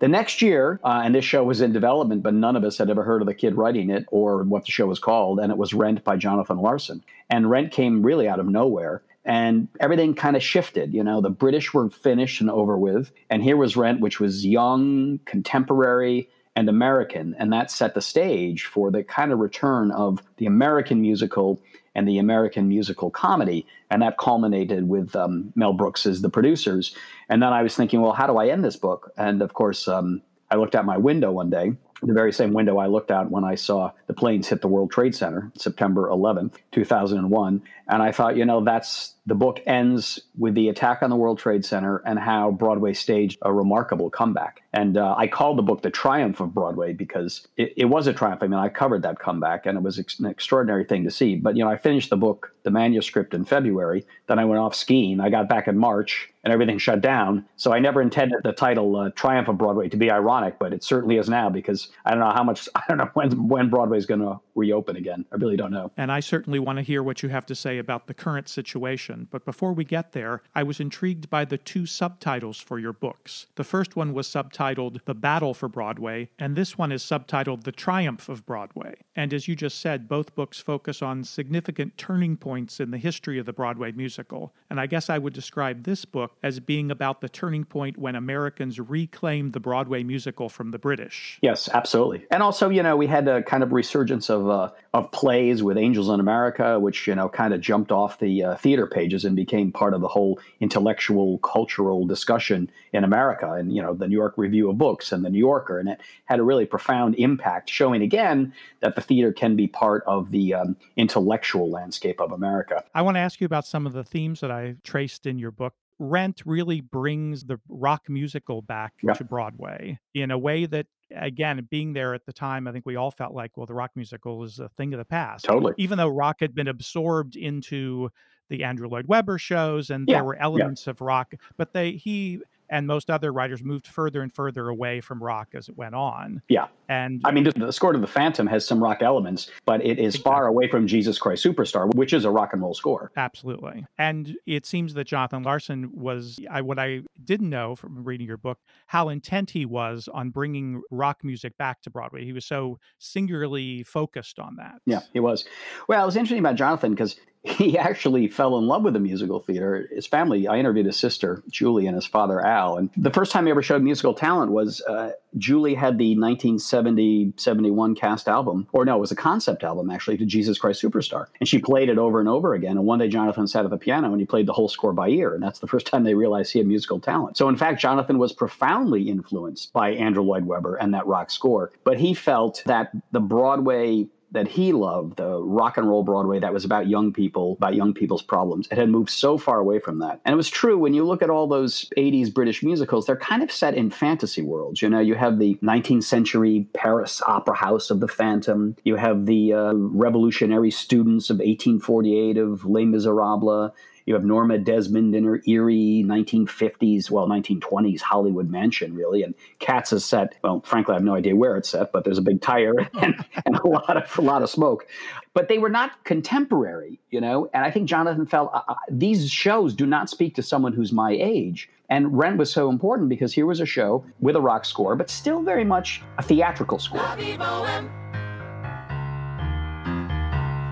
The 0.01 0.08
next 0.08 0.41
year, 0.41 0.79
uh, 0.84 1.03
and 1.05 1.13
this 1.13 1.24
show 1.24 1.43
was 1.43 1.62
in 1.62 1.74
development, 1.74 2.24
but 2.24 2.34
none 2.34 2.55
of 2.55 2.63
us 2.63 2.79
had 2.79 2.89
ever 2.89 3.03
heard 3.03 3.22
of 3.22 3.27
the 3.27 3.36
kid 3.36 3.53
writing 3.55 3.91
it 3.91 4.05
or 4.08 4.41
what 4.41 4.65
the 4.65 4.72
show 4.72 4.88
was 4.88 4.98
called, 4.98 5.39
and 5.39 5.51
it 5.51 5.60
was 5.60 5.75
Rent 5.75 6.03
by 6.03 6.17
Jonathan 6.17 6.58
Larson. 6.58 7.03
And 7.29 7.51
Rent 7.51 7.72
came 7.72 8.01
really 8.01 8.27
out 8.27 8.39
of 8.39 8.48
nowhere, 8.48 9.03
and 9.25 9.67
everything 9.79 10.15
kind 10.15 10.36
of 10.36 10.41
shifted. 10.41 10.91
You 10.91 11.03
know, 11.03 11.22
the 11.22 11.29
British 11.29 11.72
were 11.72 11.91
finished 11.91 12.41
and 12.41 12.50
over 12.50 12.79
with, 12.79 13.12
and 13.29 13.43
here 13.43 13.58
was 13.58 13.77
Rent, 13.77 14.00
which 14.00 14.20
was 14.20 14.43
young, 14.43 15.20
contemporary, 15.25 16.27
and 16.55 16.67
American, 16.67 17.36
and 17.39 17.51
that 17.53 17.72
set 17.72 17.93
the 17.93 18.01
stage 18.01 18.65
for 18.65 18.91
the 18.91 19.03
kind 19.03 19.31
of 19.31 19.39
return 19.39 19.91
of 19.91 20.22
the 20.38 20.46
American 20.46 21.01
musical 21.01 21.62
and 21.96 22.08
the 22.08 22.17
American 22.17 22.67
musical 22.67 23.10
comedy. 23.10 23.65
And 23.89 24.01
that 24.01 24.17
culminated 24.17 24.88
with 24.88 25.15
um, 25.15 25.51
Mel 25.55 25.74
Brooks 25.74 26.05
as 26.05 26.22
the 26.22 26.29
producers. 26.29 26.96
And 27.29 27.41
then 27.41 27.53
I 27.53 27.63
was 27.63 27.75
thinking, 27.75 28.01
well, 28.01 28.13
how 28.13 28.27
do 28.27 28.38
I 28.38 28.48
end 28.48 28.63
this 28.63 28.77
book? 28.77 29.12
And 29.17 29.41
of 29.41 29.53
course, 29.53 29.88
um, 29.88 30.22
I 30.50 30.55
looked 30.55 30.75
out 30.75 30.86
my 30.86 30.98
window 30.98 31.31
one 31.31 31.50
day, 31.50 31.74
the 32.03 32.13
very 32.13 32.34
same 32.34 32.53
window 32.53 32.77
I 32.77 32.88
looked 32.88 33.12
out 33.12 33.31
when 33.31 33.43
I 33.43 33.55
saw 33.55 33.91
the 34.08 34.13
planes 34.13 34.50
hit 34.50 34.62
the 34.62 34.67
World 34.67 34.91
Trade 34.91 35.15
Center, 35.15 35.51
September 35.58 36.10
11th, 36.10 36.55
2001. 36.72 37.62
And 37.88 38.03
I 38.03 38.12
thought, 38.12 38.36
you 38.36 38.46
know, 38.46 38.63
that's 38.63 39.15
the 39.28 39.36
book 39.36 39.62
ends 39.68 40.20
with 40.38 40.56
the 40.56 40.70
attack 40.70 41.04
on 41.04 41.10
the 41.10 41.16
World 41.16 41.38
Trade 41.38 41.63
Center 41.63 41.98
and 42.06 42.18
how 42.18 42.51
Broadway 42.51 42.94
staged 42.94 43.38
a 43.44 43.54
remarkable 43.54 44.10
comeback. 44.10 44.63
And 44.74 44.98
uh, 44.98 45.16
I 45.18 45.28
called 45.28 45.58
the 45.58 45.63
book 45.63 45.82
The 45.82 45.92
Triumph 45.92 46.40
of 46.40 46.54
Broadway 46.54 46.94
because 46.94 47.48
it, 47.58 47.74
it, 47.78 47.86
was 47.86 48.08
a 48.08 48.13
triumph. 48.13 48.42
I 48.42 48.48
mean, 48.48 48.60
I 48.60 48.70
covered 48.70 49.04
that 49.04 49.20
comeback 49.20 49.66
and 49.66 49.78
it 49.78 49.84
was 49.84 50.00
ex- 50.00 50.20
an 50.20 50.25
extraordinary 50.25 50.86
thing 50.86 51.04
to 51.04 51.12
see. 51.12 51.36
But, 51.36 51.56
you 51.56 51.63
know, 51.63 51.70
I 51.70 51.78
finished 51.78 52.10
the 52.10 52.18
book, 52.18 52.56
the 52.63 52.72
manuscript 52.72 53.34
in 53.34 53.44
February. 53.44 54.06
Then 54.28 54.40
I 54.40 54.46
went 54.46 54.62
off 54.62 54.74
skiing. 54.74 55.20
I 55.20 55.30
got 55.30 55.50
back 55.50 55.68
in 55.68 55.78
March 55.78 56.30
and 56.44 56.54
everything 56.54 56.78
shut 56.78 57.01
down. 57.01 57.46
So 57.58 57.74
I 57.74 57.80
never 57.80 58.01
intended 58.01 58.40
the 58.44 58.54
title 58.54 58.96
uh, 58.96 59.10
Triumph 59.12 59.50
of 59.50 59.58
Broadway 59.58 59.90
to 59.90 59.98
be 59.98 60.10
ironic, 60.10 60.58
but 60.58 60.74
it 60.74 60.84
certainly 60.84 61.18
is 61.18 61.30
now 61.30 61.50
because 61.50 61.90
I 62.06 62.12
don't 62.12 62.22
know 62.22 62.32
how 62.32 62.44
much, 62.44 62.68
I 62.75 62.84
don't 62.88 62.98
know 62.98 63.10
when, 63.13 63.48
when 63.48 63.94
is 63.94 64.06
going 64.06 64.22
to 64.22 64.40
reopen 64.56 64.96
again. 64.96 65.25
I 65.34 65.36
really 65.36 65.58
don't 65.58 65.72
know. 65.72 65.92
And 65.98 66.12
I 66.12 66.22
certainly 66.22 66.60
want 66.60 66.78
to 66.78 66.84
hear 66.84 67.04
what 67.04 67.22
you 67.22 67.30
have 67.30 67.46
to 67.48 67.56
say 67.56 67.78
about 67.78 68.08
the 68.08 68.13
current 68.13 68.48
situation 68.48 69.11
But 69.30 69.46
before 69.46 69.74
we 69.74 69.84
get 69.84 70.12
there, 70.12 70.41
I 70.56 70.63
was 70.63 70.80
intrigued 70.80 71.30
by 71.30 71.46
the 71.46 71.58
two 71.58 71.86
subtitles 71.86 72.60
for 72.60 72.80
your 72.80 72.94
books. 72.94 73.48
The 73.56 73.63
first 73.63 73.96
one 73.96 74.13
was 74.13 74.27
subtitled 74.27 75.00
The 75.06 75.15
Battle 75.15 75.53
for 75.53 75.68
Broadway, 75.68 76.30
and 76.39 76.56
this 76.56 76.77
one 76.77 76.91
is 76.91 77.03
subtitled 77.03 77.63
The 77.63 77.72
Triumph 77.72 78.30
of 78.30 78.46
Broadway. 78.46 78.96
And 79.15 79.34
as 79.34 79.48
you 79.48 79.56
just 79.56 79.80
said, 79.80 80.08
both 80.08 80.36
books 80.36 80.60
focus 80.60 81.01
on 81.01 81.24
significant 81.24 81.98
turning 81.98 82.38
points 82.38 82.80
in 82.80 82.91
the 82.91 82.98
history 82.98 83.38
of 83.38 83.46
the 83.46 83.53
Broadway 83.53 83.91
musical. 83.91 84.53
And 84.70 84.80
I 84.80 84.88
guess 84.88 85.10
I 85.10 85.18
would 85.18 85.34
describe 85.34 85.84
this 85.84 86.06
book 86.06 86.38
as 86.41 86.60
being 86.60 86.91
about 86.91 87.22
the 87.22 87.30
turning 87.30 87.65
point 87.65 87.98
when 87.98 88.15
Americans 88.15 88.80
reclaimed 88.80 89.53
the 89.53 89.60
Broadway 89.60 90.03
musical 90.03 90.50
from 90.50 90.72
the 90.72 90.80
British. 90.80 91.39
Yes, 91.41 91.70
absolutely. 91.74 92.25
And 92.32 92.41
also, 92.41 92.70
you 92.70 92.84
know, 92.84 92.96
we 92.96 93.08
had 93.08 93.27
a 93.27 93.44
kind 93.44 93.63
of 93.63 93.74
resurgence 93.74 94.30
of 94.30 94.50
uh, 94.50 94.70
of 94.94 95.12
plays 95.12 95.63
with 95.63 95.77
Angels 95.77 96.10
in 96.10 96.20
America, 96.20 96.80
which 96.80 97.08
you 97.08 97.15
know 97.15 97.30
kind 97.30 97.53
of 97.53 97.62
jumped 97.62 97.91
off 97.91 98.20
the 98.20 98.44
uh, 98.44 98.56
theater 98.56 98.88
pages 99.01 99.25
and 99.25 99.36
became 99.36 99.72
part 99.72 99.93
of 99.93 100.01
the 100.01 100.08
whole 100.08 100.39
intellectual, 100.60 101.39
cultural 101.39 102.05
discussion 102.05 102.70
in 102.93 103.03
America. 103.03 103.51
And 103.53 103.74
you 103.75 103.81
know, 103.81 103.93
the 103.93 104.08
New 104.08 104.15
York 104.15 104.36
Review 104.38 104.70
of 104.70 104.77
Books 104.77 105.12
and 105.12 105.25
the 105.25 105.29
New 105.29 105.39
Yorker, 105.39 105.79
and 105.79 105.89
it 105.89 106.00
had 106.25 106.39
a 106.39 106.43
really 106.43 106.65
profound 106.65 107.15
impact, 107.15 107.70
showing 107.70 108.01
again 108.01 108.53
that 108.81 108.96
the 108.96 109.01
theater 109.01 109.31
can 109.34 109.55
be 109.55 109.67
part 109.67 110.03
of 110.05 110.31
the 110.31 110.53
um, 110.53 110.75
intellectual 110.96 111.70
landscape 111.70 112.20
of 112.22 112.31
America. 112.31 112.84
I 112.93 113.01
want 113.01 113.15
to 113.15 113.20
ask 113.22 113.41
you 113.41 113.46
about 113.46 113.65
some 113.65 113.86
of 113.88 113.93
the 113.93 114.03
themes 114.03 114.39
that 114.41 114.51
I 114.51 114.75
traced 114.84 115.25
in 115.25 115.39
your 115.39 115.51
book. 115.51 115.74
Rent 116.00 116.41
really 116.46 116.81
brings 116.81 117.43
the 117.46 117.60
rock 117.70 118.03
musical 118.10 118.62
back 118.62 118.93
Yeah. 119.03 119.13
to 119.13 119.24
Broadway 119.24 120.00
in 120.15 120.31
a 120.31 120.38
way 120.38 120.65
that, 120.65 120.88
again, 121.15 121.67
being 121.70 121.93
there 121.93 122.15
at 122.15 122.25
the 122.25 122.34
time, 122.34 122.67
I 122.67 122.72
think 122.72 122.86
we 122.88 122.96
all 122.96 123.12
felt 123.12 123.34
like, 123.36 123.55
well, 123.55 123.67
the 123.67 123.75
rock 123.75 123.91
musical 123.96 124.43
is 124.43 124.58
a 124.60 124.70
thing 124.70 124.93
of 124.96 124.98
the 124.98 125.05
past. 125.05 125.46
Totally. 125.46 125.74
Even 125.77 126.00
though 126.00 126.08
rock 126.08 126.38
had 126.39 126.55
been 126.55 126.67
absorbed 126.67 127.36
into 127.36 128.10
the 128.51 128.63
Andrew 128.63 128.88
Lloyd 128.88 129.08
Webber 129.08 129.39
shows 129.39 129.89
and 129.89 130.08
Yeah, 130.08 130.17
there 130.17 130.24
were 130.25 130.36
yeah. 130.36 130.43
elements 130.43 130.86
of 130.86 131.01
rock, 131.01 131.34
but 131.58 131.74
they, 131.74 131.93
he, 131.93 132.41
and 132.70 132.88
most 132.88 133.10
other 133.10 133.34
writers 133.34 133.62
moved 133.63 133.86
further 133.86 134.22
and 134.22 134.34
further 134.34 134.70
away 134.70 135.01
from 135.01 135.22
rock 135.22 135.50
as 135.53 135.67
it 135.67 135.75
went 135.75 135.93
on. 135.93 136.41
Yeah. 136.48 136.67
And 136.88 137.22
I 137.25 137.31
mean, 137.31 137.43
the- 137.43 137.72
score 137.74 137.91
to 137.91 138.00
the 138.00 138.08
Phantom 138.08 138.48
has 138.48 138.65
some 138.65 138.81
rock 138.81 139.01
elements, 139.01 139.51
but 139.65 139.86
it 139.86 140.00
is 140.00 140.15
far 140.15 140.48
away 140.48 140.70
from 140.70 140.88
Jesus 140.88 141.17
Christ 141.20 141.43
Superstar, 141.43 141.93
which 141.96 142.13
is 142.13 142.24
a 142.24 142.29
rock 142.29 142.51
and 142.53 142.62
roll 142.62 142.74
score. 142.74 143.12
Absolutely. 143.17 143.86
And 143.98 144.38
it 144.46 144.65
seems 144.65 144.93
that 144.93 145.05
Jonathan 145.05 145.43
Larson 145.43 145.91
was 145.93 146.39
I 146.50 146.62
what 146.62 146.79
I 146.79 147.01
didn't 147.24 147.50
know 147.50 147.75
from 147.75 148.03
reading 148.05 148.25
your 148.27 148.38
book 148.38 148.60
how 148.88 149.10
intent 149.10 149.51
he 149.51 149.65
was 149.65 150.08
on 150.13 150.29
bringing 150.29 150.81
rock 150.91 151.25
music 151.25 151.58
back 151.58 151.81
to 151.81 151.89
Broadway. 151.89 152.24
He 152.24 152.31
was 152.34 152.46
so 152.46 152.79
singularly 153.00 153.84
focused 153.84 154.39
on 154.39 154.55
that. 154.58 154.75
Yeah, 154.86 155.01
he 155.12 155.20
was. 155.20 155.43
Well, 155.89 156.01
it 156.03 156.05
was 156.05 156.15
interesting 156.15 156.39
about 156.39 156.55
Jonathan 156.55 156.91
because 156.91 157.17
he 157.43 157.77
actually 157.77 158.27
fell 158.27 158.57
in 158.57 158.67
love 158.67 158.83
with 158.83 158.93
the 158.93 159.00
musical 159.00 159.39
theater. 159.39 159.88
His 159.91 160.05
family, 160.05 160.48
I 160.48 160.57
interviewed 160.57 160.86
his 160.86 160.98
sister, 160.98 161.41
Julie, 161.50 161.88
and 161.88 161.95
his 161.95 162.05
father, 162.05 162.39
Al. 162.45 162.77
And 162.77 162.91
the 162.95 163.10
first 163.10 163.31
time 163.31 163.45
he 163.45 163.51
ever 163.51 163.63
showed 163.63 163.81
musical 163.81 164.13
talent 164.13 164.51
was 164.51 164.81
uh, 164.81 165.12
Julie 165.38 165.74
had 165.74 165.98
the 165.98 166.15
1970 166.15 167.33
71 167.38 167.95
cast 167.95 168.27
album, 168.27 168.67
or 168.74 168.86
no, 168.86 168.95
it 168.95 169.00
was 169.00 169.12
a 169.12 169.15
concept 169.15 169.63
album 169.63 169.89
actually, 169.89 170.17
to 170.17 170.25
Jesus 170.25 170.60
Christ 170.60 170.83
Superstar. 170.83 171.27
And 171.39 171.50
she 171.50 171.57
played 171.57 171.89
it 171.89 171.98
over 171.98 172.19
and 172.19 172.29
over 172.29 172.53
again. 172.53 172.77
And 172.77 172.86
one 172.86 173.00
day 173.00 173.07
Jonathan 173.07 173.48
sat 173.48 173.65
at 173.65 173.71
the 173.71 173.77
piano 173.77 174.12
and 174.12 174.19
he 174.19 174.25
played 174.25 174.45
the 174.45 174.53
whole 174.53 174.69
score 174.69 174.93
by 174.93 175.10
ear. 175.10 175.33
And 175.33 175.41
that's 175.41 175.60
the 175.60 175.67
first 175.67 175.88
time 175.88 176.03
they 176.03 176.13
realized 176.13 176.53
he 176.53 176.60
had 176.60 176.67
musical 176.67 177.00
talent. 177.00 177.38
So, 177.38 177.50
in 177.50 177.57
fact, 177.57 177.81
Jonathan 177.81 178.19
was 178.19 178.33
profoundly 178.33 179.10
influenced 179.10 179.74
by 179.74 179.91
Andrew 179.91 180.24
Lloyd 180.24 180.45
Webber 180.45 180.75
and 180.75 180.93
that 180.93 181.07
rock 181.07 181.31
score. 181.31 181.71
But 181.83 181.98
he 181.98 182.13
felt 182.13 182.62
that 182.67 182.91
the 183.12 183.19
Broadway 183.19 184.07
that 184.32 184.48
he 184.48 184.72
loved, 184.72 185.18
the 185.18 185.42
rock 185.42 185.78
and 185.78 185.88
roll 185.88 186.04
Broadway 186.04 186.40
that 186.40 186.54
was 186.54 186.66
about 186.66 186.88
young 186.88 187.12
people, 187.12 187.54
about 187.54 187.76
young 187.76 187.94
people's 187.94 188.22
problems. 188.22 188.68
It 188.72 188.78
had 188.78 188.90
moved 188.90 189.10
so 189.10 189.38
far 189.38 189.60
away 189.60 189.80
from 189.80 190.00
that. 190.00 190.22
And 190.26 190.34
it 190.34 190.38
was 190.38 190.50
true 190.50 190.78
when 190.78 190.94
you 190.94 191.04
look 191.04 191.22
at 191.22 191.30
all 191.30 191.48
those 191.48 191.90
80s 191.98 192.34
British 192.34 192.64
musicals, 192.64 193.06
they're 193.06 193.18
kind 193.18 193.44
of 193.44 193.52
set 193.52 193.76
in 193.76 193.90
fantasy 193.90 194.42
worlds. 194.42 194.82
You 194.82 194.90
know, 194.90 195.00
you 195.00 195.16
have 195.16 195.40
the 195.40 195.56
19th 195.62 196.04
century 196.04 196.68
Paris 196.74 197.22
Opera 197.28 197.56
House 197.56 197.90
of 197.90 198.00
the 198.00 198.08
Phantom, 198.08 198.76
you 198.84 198.96
have 198.96 199.26
the 199.26 199.54
uh, 199.54 199.74
revolutionary 199.74 200.72
students 200.72 201.30
of 201.30 201.38
1848 201.38 202.38
of 202.38 202.66
Les 202.66 202.86
Miserables. 202.86 203.72
You 204.05 204.13
have 204.13 204.24
Norma 204.24 204.58
Desmond 204.58 205.15
in 205.15 205.24
her 205.25 205.41
eerie 205.48 206.03
1950s, 206.05 207.10
well, 207.10 207.27
1920s 207.27 208.01
Hollywood 208.01 208.50
mansion, 208.50 208.96
really. 208.96 209.24
And 209.24 209.36
Cats 209.60 209.93
is 209.93 210.05
set, 210.05 210.36
well, 210.43 210.62
frankly, 210.62 210.93
I 210.93 210.98
have 210.98 211.03
no 211.03 211.15
idea 211.15 211.36
where 211.36 211.55
it's 211.58 211.70
set, 211.70 211.91
but 211.91 212.03
there's 212.03 212.17
a 212.17 212.24
big 212.24 212.41
tire 212.41 212.89
and, 213.01 213.25
and 213.46 213.55
a 213.55 213.67
lot 213.67 213.98
of 213.98 214.17
a 214.17 214.22
lot 214.22 214.41
of 214.41 214.50
smoke. 214.50 214.88
But 215.34 215.48
they 215.48 215.58
were 215.58 215.70
not 215.70 216.03
contemporary, 216.03 217.00
you 217.10 217.22
know. 217.22 217.50
And 217.53 217.63
I 217.63 217.72
think 217.72 217.88
Jonathan 217.88 218.25
felt 218.25 218.51
uh, 218.53 218.62
uh, 218.67 218.75
these 218.89 219.29
shows 219.29 219.74
do 219.74 219.86
not 219.86 220.10
speak 220.10 220.36
to 220.36 220.43
someone 220.43 220.74
who's 220.74 220.91
my 220.91 221.12
age. 221.12 221.70
And 221.89 222.17
Rent 222.17 222.38
was 222.38 222.51
so 222.51 222.70
important 222.70 223.10
because 223.10 223.34
here 223.34 223.46
was 223.46 223.60
a 223.60 223.65
show 223.65 224.05
with 224.22 224.36
a 224.36 224.41
rock 224.41 224.65
score, 224.65 224.96
but 224.96 225.10
still 225.10 225.41
very 225.41 225.65
much 225.65 226.01
a 226.17 226.24
theatrical 226.24 226.79
score. 226.79 227.01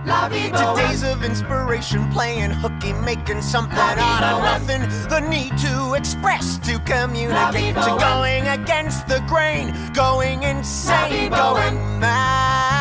To 0.09 0.73
days 0.75 1.03
of 1.03 1.23
inspiration, 1.23 2.09
playing 2.11 2.49
hooky, 2.49 2.93
making 2.93 3.43
something 3.43 3.77
out 3.77 4.23
of 4.23 4.41
nothing. 4.41 4.81
The 5.07 5.19
need 5.19 5.55
to 5.59 5.93
express, 5.93 6.57
to 6.65 6.79
communicate, 6.79 7.75
to 7.75 7.97
going 7.99 8.47
against 8.47 9.07
the 9.07 9.23
grain, 9.27 9.71
going 9.93 10.41
insane, 10.41 11.29
going 11.29 11.99
mad. 11.99 12.78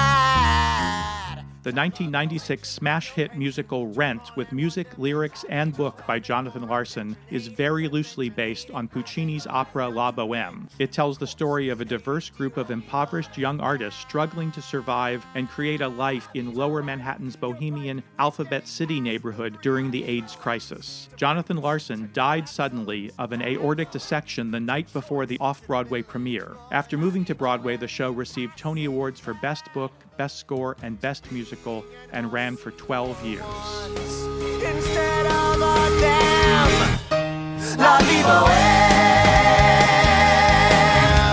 The 1.68 1.74
1996 1.74 2.66
smash 2.66 3.10
hit 3.10 3.36
musical 3.36 3.88
Rent, 3.88 4.34
with 4.36 4.52
music, 4.52 4.86
lyrics, 4.96 5.44
and 5.50 5.76
book 5.76 6.02
by 6.06 6.18
Jonathan 6.18 6.66
Larson, 6.66 7.14
is 7.30 7.48
very 7.48 7.88
loosely 7.88 8.30
based 8.30 8.70
on 8.70 8.88
Puccini's 8.88 9.46
opera 9.46 9.86
La 9.86 10.10
Boheme. 10.10 10.66
It 10.78 10.92
tells 10.92 11.18
the 11.18 11.26
story 11.26 11.68
of 11.68 11.82
a 11.82 11.84
diverse 11.84 12.30
group 12.30 12.56
of 12.56 12.70
impoverished 12.70 13.36
young 13.36 13.60
artists 13.60 14.00
struggling 14.00 14.50
to 14.52 14.62
survive 14.62 15.26
and 15.34 15.46
create 15.46 15.82
a 15.82 15.88
life 15.88 16.30
in 16.32 16.54
lower 16.54 16.82
Manhattan's 16.82 17.36
bohemian 17.36 18.02
Alphabet 18.18 18.66
City 18.66 18.98
neighborhood 18.98 19.58
during 19.60 19.90
the 19.90 20.06
AIDS 20.06 20.34
crisis. 20.34 21.10
Jonathan 21.18 21.58
Larson 21.58 22.08
died 22.14 22.48
suddenly 22.48 23.10
of 23.18 23.32
an 23.32 23.42
aortic 23.42 23.90
dissection 23.90 24.50
the 24.50 24.58
night 24.58 24.90
before 24.94 25.26
the 25.26 25.36
off 25.38 25.66
Broadway 25.66 26.00
premiere. 26.00 26.56
After 26.72 26.96
moving 26.96 27.26
to 27.26 27.34
Broadway, 27.34 27.76
the 27.76 27.86
show 27.86 28.10
received 28.10 28.56
Tony 28.56 28.86
Awards 28.86 29.20
for 29.20 29.34
Best 29.34 29.70
Book, 29.74 29.92
Best 30.18 30.36
Score, 30.36 30.76
and 30.82 31.00
Best 31.00 31.32
Musical, 31.32 31.84
and 32.12 32.30
ran 32.32 32.56
for 32.56 32.72
12 32.72 33.24
years. 33.24 33.44
Instead 34.62 35.26
of 35.26 35.56
a 35.62 36.00
damn. 36.00 36.98
La 37.78 37.98
vie 38.00 38.22
bohème. 38.24 38.98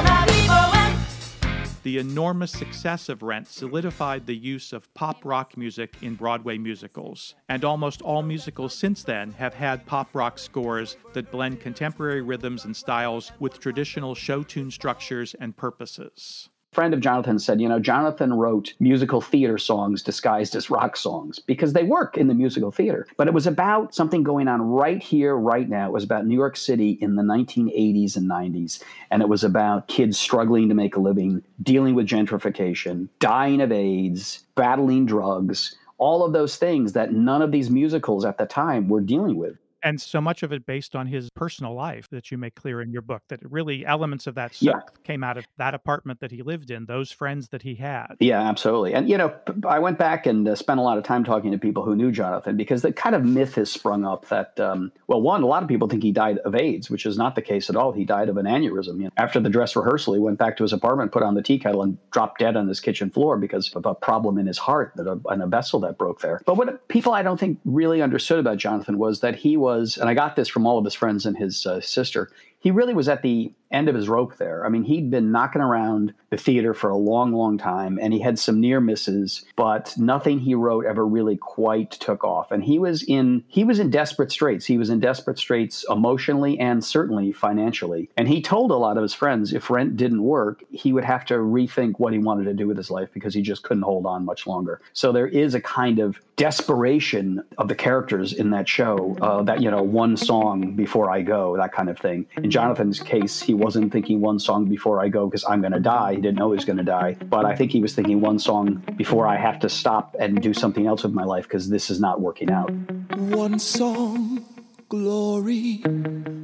La 0.05 0.25
vie 0.27 0.47
bohème. 0.47 1.81
The 1.81 1.97
enormous 1.97 2.51
success 2.51 3.09
of 3.09 3.23
Rent 3.23 3.47
solidified 3.47 4.27
the 4.27 4.35
use 4.35 4.71
of 4.71 4.93
pop 4.93 5.25
rock 5.25 5.57
music 5.57 5.95
in 6.03 6.13
Broadway 6.13 6.59
musicals, 6.59 7.33
and 7.49 7.65
almost 7.65 8.03
all 8.03 8.21
musicals 8.21 8.75
since 8.75 9.03
then 9.03 9.31
have 9.31 9.55
had 9.55 9.87
pop 9.87 10.15
rock 10.15 10.37
scores 10.37 10.97
that 11.13 11.31
blend 11.31 11.59
contemporary 11.59 12.21
rhythms 12.21 12.65
and 12.65 12.75
styles 12.77 13.31
with 13.39 13.59
traditional 13.59 14.13
show 14.13 14.43
tune 14.43 14.69
structures 14.69 15.33
and 15.39 15.57
purposes. 15.57 16.49
Friend 16.75 16.93
of 16.93 16.99
Jonathan 16.99 17.39
said, 17.39 17.61
you 17.61 17.69
know, 17.69 17.79
Jonathan 17.79 18.33
wrote 18.33 18.73
musical 18.79 19.21
theater 19.21 19.57
songs 19.57 20.03
disguised 20.03 20.55
as 20.55 20.69
rock 20.69 20.97
songs 20.97 21.39
because 21.39 21.71
they 21.71 21.83
work 21.83 22.17
in 22.17 22.27
the 22.27 22.33
musical 22.33 22.69
theater. 22.69 23.07
But 23.15 23.27
it 23.27 23.33
was 23.33 23.47
about 23.47 23.95
something 23.95 24.23
going 24.23 24.49
on 24.49 24.61
right 24.61 25.01
here, 25.01 25.35
right 25.35 25.67
now. 25.69 25.87
It 25.87 25.93
was 25.93 26.03
about 26.03 26.27
New 26.27 26.35
York 26.35 26.57
City 26.57 26.91
in 27.01 27.15
the 27.15 27.23
1980s 27.23 28.17
and 28.17 28.29
90s. 28.29 28.83
And 29.09 29.21
it 29.21 29.29
was 29.29 29.43
about 29.43 29.87
kids 29.87 30.19
struggling 30.19 30.67
to 30.67 30.75
make 30.75 30.97
a 30.97 30.99
living, 30.99 31.41
dealing 31.63 31.95
with 31.95 32.07
gentrification, 32.07 33.07
dying 33.19 33.61
of 33.61 33.71
AIDS, 33.71 34.43
battling 34.55 35.05
drugs, 35.05 35.75
all 35.97 36.25
of 36.25 36.33
those 36.33 36.57
things 36.57 36.91
that 36.91 37.13
none 37.13 37.41
of 37.41 37.51
these 37.51 37.69
musicals 37.69 38.25
at 38.25 38.37
the 38.37 38.45
time 38.45 38.89
were 38.89 39.01
dealing 39.01 39.37
with. 39.37 39.57
And 39.85 40.01
so 40.01 40.19
much 40.19 40.41
of 40.41 40.51
it 40.51 40.65
based 40.65 40.95
on 40.95 41.05
his 41.05 41.29
personal 41.29 41.75
life 41.75 42.07
that 42.09 42.31
you 42.31 42.39
make 42.39 42.55
clear 42.55 42.81
in 42.81 42.91
your 42.91 43.03
book, 43.03 43.21
that 43.29 43.39
really 43.43 43.85
elements 43.85 44.25
of 44.25 44.33
that 44.33 44.59
Yeah. 44.59 44.79
came 45.03 45.23
out 45.23 45.37
of 45.37 45.45
that 45.57 45.75
apartment 45.75 46.19
that 46.21 46.31
he 46.31 46.41
lived 46.41 46.71
in, 46.71 46.87
those 46.87 47.11
friends 47.11 47.49
that 47.49 47.61
he 47.61 47.75
had. 47.75 48.15
Yeah, 48.19 48.41
absolutely. 48.41 48.95
And, 48.95 49.07
you 49.07 49.15
know, 49.17 49.31
i 49.67 49.77
went 49.77 49.99
back 49.99 50.25
and 50.25 50.47
uh, 50.47 50.55
spent 50.55 50.79
a 50.79 50.83
lot 50.83 50.97
of 50.97 51.03
time 51.03 51.23
talking 51.23 51.51
to 51.51 51.59
people 51.59 51.83
who 51.83 51.95
knew 51.95 52.11
Jonathan 52.11 52.57
because 52.57 52.81
the 52.81 52.91
kind 52.91 53.13
of 53.15 53.23
myth 53.23 53.53
has 53.55 53.71
sprung 53.71 54.03
up 54.05 54.27
that, 54.29 54.59
um, 54.59 54.91
well, 55.07 55.21
one, 55.21 55.43
a 55.43 55.45
lot 55.45 55.61
of 55.61 55.69
people 55.69 55.87
think 55.87 56.01
he 56.01 56.11
died 56.11 56.39
of 56.39 56.55
AIDS, 56.55 56.89
which 56.89 57.05
is 57.05 57.15
not 57.15 57.35
the 57.35 57.41
case 57.43 57.69
at 57.69 57.75
all. 57.75 57.91
He 57.91 58.05
died 58.05 58.27
of 58.27 58.37
an 58.37 58.47
aneurysm. 58.47 58.97
You 58.97 59.03
know, 59.05 59.09
after 59.17 59.39
the 59.39 59.49
dress 59.49 59.75
rehearsal, 59.75 60.15
he 60.15 60.19
went 60.19 60.39
back 60.39 60.57
to 60.57 60.63
his 60.63 60.73
apartment, 60.73 61.11
put 61.11 61.21
on 61.21 61.35
the 61.35 61.43
tea 61.43 61.59
kettle, 61.59 61.83
and 61.83 61.99
dropped 62.09 62.39
dead 62.39 62.57
on 62.57 62.67
his 62.67 62.79
kitchen 62.79 63.11
floor 63.11 63.37
because 63.37 63.71
of 63.75 63.85
a 63.85 63.93
problem 63.93 64.39
in 64.39 64.47
his 64.47 64.57
heart 64.57 64.93
that 64.95 65.05
a, 65.07 65.19
and 65.29 65.43
a 65.43 65.47
vessel 65.47 65.79
that 65.81 65.99
broke 65.99 66.21
there. 66.21 66.41
But 66.47 66.57
what 66.57 66.87
people 66.87 67.13
I 67.13 67.21
don't 67.21 67.39
think 67.39 67.59
really 67.65 68.01
understood 68.01 68.39
about 68.39 68.57
Jonathan 68.57 68.97
was 68.97 69.19
that 69.19 69.35
he 69.35 69.57
was, 69.57 69.74
and 69.97 70.09
I 70.09 70.13
got 70.13 70.35
this 70.35 70.47
from 70.47 70.65
all 70.65 70.77
of 70.77 70.85
his 70.85 70.93
friends 70.93 71.25
and 71.25 71.37
his 71.37 71.65
uh, 71.65 71.81
sister, 71.81 72.29
he 72.59 72.71
really 72.71 72.93
was 72.93 73.07
at 73.07 73.21
the 73.21 73.51
end 73.71 73.89
of 73.89 73.95
his 73.95 74.07
rope 74.07 74.37
there. 74.37 74.65
I 74.65 74.69
mean, 74.69 74.83
he'd 74.83 75.09
been 75.09 75.31
knocking 75.31 75.61
around 75.61 76.13
the 76.29 76.37
theater 76.37 76.73
for 76.73 76.89
a 76.89 76.97
long, 76.97 77.33
long 77.33 77.57
time, 77.57 77.99
and 78.01 78.13
he 78.13 78.19
had 78.19 78.37
some 78.39 78.61
near 78.61 78.79
misses, 78.79 79.45
but 79.55 79.93
nothing 79.97 80.39
he 80.39 80.55
wrote 80.55 80.85
ever 80.85 81.05
really 81.05 81.37
quite 81.37 81.91
took 81.91 82.23
off. 82.23 82.51
And 82.51 82.63
he 82.63 82.79
was 82.79 83.03
in 83.03 83.43
he 83.47 83.63
was 83.63 83.79
in 83.79 83.89
desperate 83.89 84.31
straits. 84.31 84.65
He 84.65 84.77
was 84.77 84.89
in 84.89 84.99
desperate 84.99 85.37
straits 85.37 85.85
emotionally 85.89 86.59
and 86.59 86.83
certainly 86.83 87.31
financially. 87.31 88.09
And 88.17 88.27
he 88.27 88.41
told 88.41 88.71
a 88.71 88.75
lot 88.75 88.97
of 88.97 89.03
his 89.03 89.13
friends 89.13 89.53
if 89.53 89.69
rent 89.69 89.97
didn't 89.97 90.23
work, 90.23 90.63
he 90.71 90.93
would 90.93 91.05
have 91.05 91.25
to 91.25 91.35
rethink 91.35 91.95
what 91.97 92.13
he 92.13 92.19
wanted 92.19 92.45
to 92.45 92.53
do 92.53 92.67
with 92.67 92.77
his 92.77 92.91
life 92.91 93.09
because 93.13 93.33
he 93.33 93.41
just 93.41 93.63
couldn't 93.63 93.83
hold 93.83 94.05
on 94.05 94.25
much 94.25 94.47
longer. 94.47 94.81
So 94.93 95.11
there 95.11 95.27
is 95.27 95.55
a 95.55 95.61
kind 95.61 95.99
of 95.99 96.19
desperation 96.35 97.43
of 97.57 97.67
the 97.67 97.75
characters 97.75 98.33
in 98.33 98.49
that 98.51 98.67
show. 98.67 99.17
Uh, 99.21 99.43
that 99.43 99.61
you 99.61 99.71
know, 99.71 99.81
one 99.81 100.17
song 100.17 100.75
before 100.75 101.09
I 101.09 101.21
go, 101.21 101.55
that 101.57 101.71
kind 101.71 101.89
of 101.89 101.97
thing. 101.97 102.25
In 102.37 102.51
Jonathan's 102.51 102.99
case, 102.99 103.41
he 103.41 103.53
wasn't 103.55 103.91
thinking 103.91 104.21
one 104.21 104.39
song 104.39 104.65
before 104.65 105.01
I 105.01 105.09
go 105.09 105.27
because 105.27 105.45
I'm 105.45 105.61
going 105.61 105.73
to 105.73 105.79
die. 105.79 106.15
He 106.15 106.21
didn't 106.21 106.37
know 106.37 106.51
he 106.51 106.55
was 106.55 106.65
going 106.65 106.77
to 106.77 106.83
die. 106.83 107.17
But 107.25 107.45
I 107.45 107.55
think 107.55 107.71
he 107.71 107.81
was 107.81 107.95
thinking 107.95 108.21
one 108.21 108.39
song 108.39 108.83
before 108.95 109.27
I 109.27 109.37
have 109.37 109.59
to 109.59 109.69
stop 109.69 110.15
and 110.19 110.41
do 110.41 110.53
something 110.53 110.85
else 110.87 111.03
with 111.03 111.13
my 111.13 111.23
life 111.23 111.43
because 111.43 111.69
this 111.69 111.89
is 111.89 111.99
not 111.99 112.21
working 112.21 112.51
out. 112.51 112.69
One 113.17 113.59
song, 113.59 114.45
glory. 114.89 115.77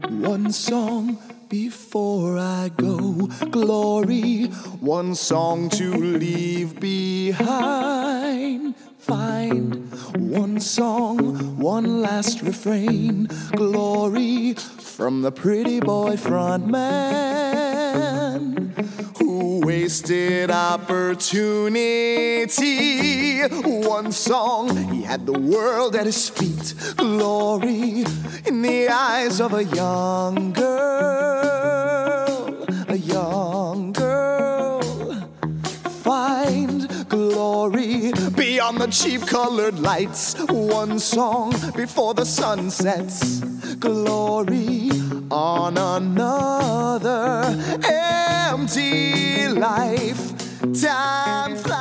One 0.10 0.52
song 0.52 1.20
before 1.50 2.38
I 2.38 2.70
go, 2.78 3.28
glory. 3.50 4.46
One 4.80 5.16
song 5.16 5.70
to 5.72 5.92
leave 5.94 6.80
behind. 6.80 8.76
Find 9.02 9.92
one 10.16 10.60
song, 10.60 11.58
one 11.58 12.02
last 12.02 12.44
refrain, 12.44 13.28
glory 13.56 14.54
from 14.54 15.24
the 15.24 15.32
pretty 15.32 15.80
boy 15.80 16.18
front 16.18 16.68
man 16.68 18.76
who 19.18 19.66
wasted 19.66 20.52
opportunity. 20.52 23.42
One 23.42 24.12
song, 24.12 24.78
he 24.94 25.02
had 25.02 25.26
the 25.26 25.40
world 25.40 25.96
at 25.96 26.06
his 26.06 26.30
feet, 26.30 26.76
glory 26.96 28.06
in 28.46 28.62
the 28.62 28.88
eyes 28.90 29.42
of 29.42 29.54
a 29.54 29.64
young 29.64 30.54
girl, 30.54 30.68
a 32.88 32.98
young 32.98 33.94
girl. 33.94 34.84
Find 36.04 36.88
glory 37.10 38.12
beyond 38.62 38.78
the 38.80 38.86
cheap 38.88 39.22
colored 39.26 39.80
lights. 39.80 40.36
One 40.48 41.00
song 41.00 41.56
before 41.76 42.14
the 42.14 42.26
sun 42.26 42.70
sets. 42.70 43.40
Glory 43.80 44.92
on 45.32 45.80
another 45.80 47.42
empty 47.84 49.48
life. 49.48 50.32
Time 50.80 51.56
flies. 51.56 51.72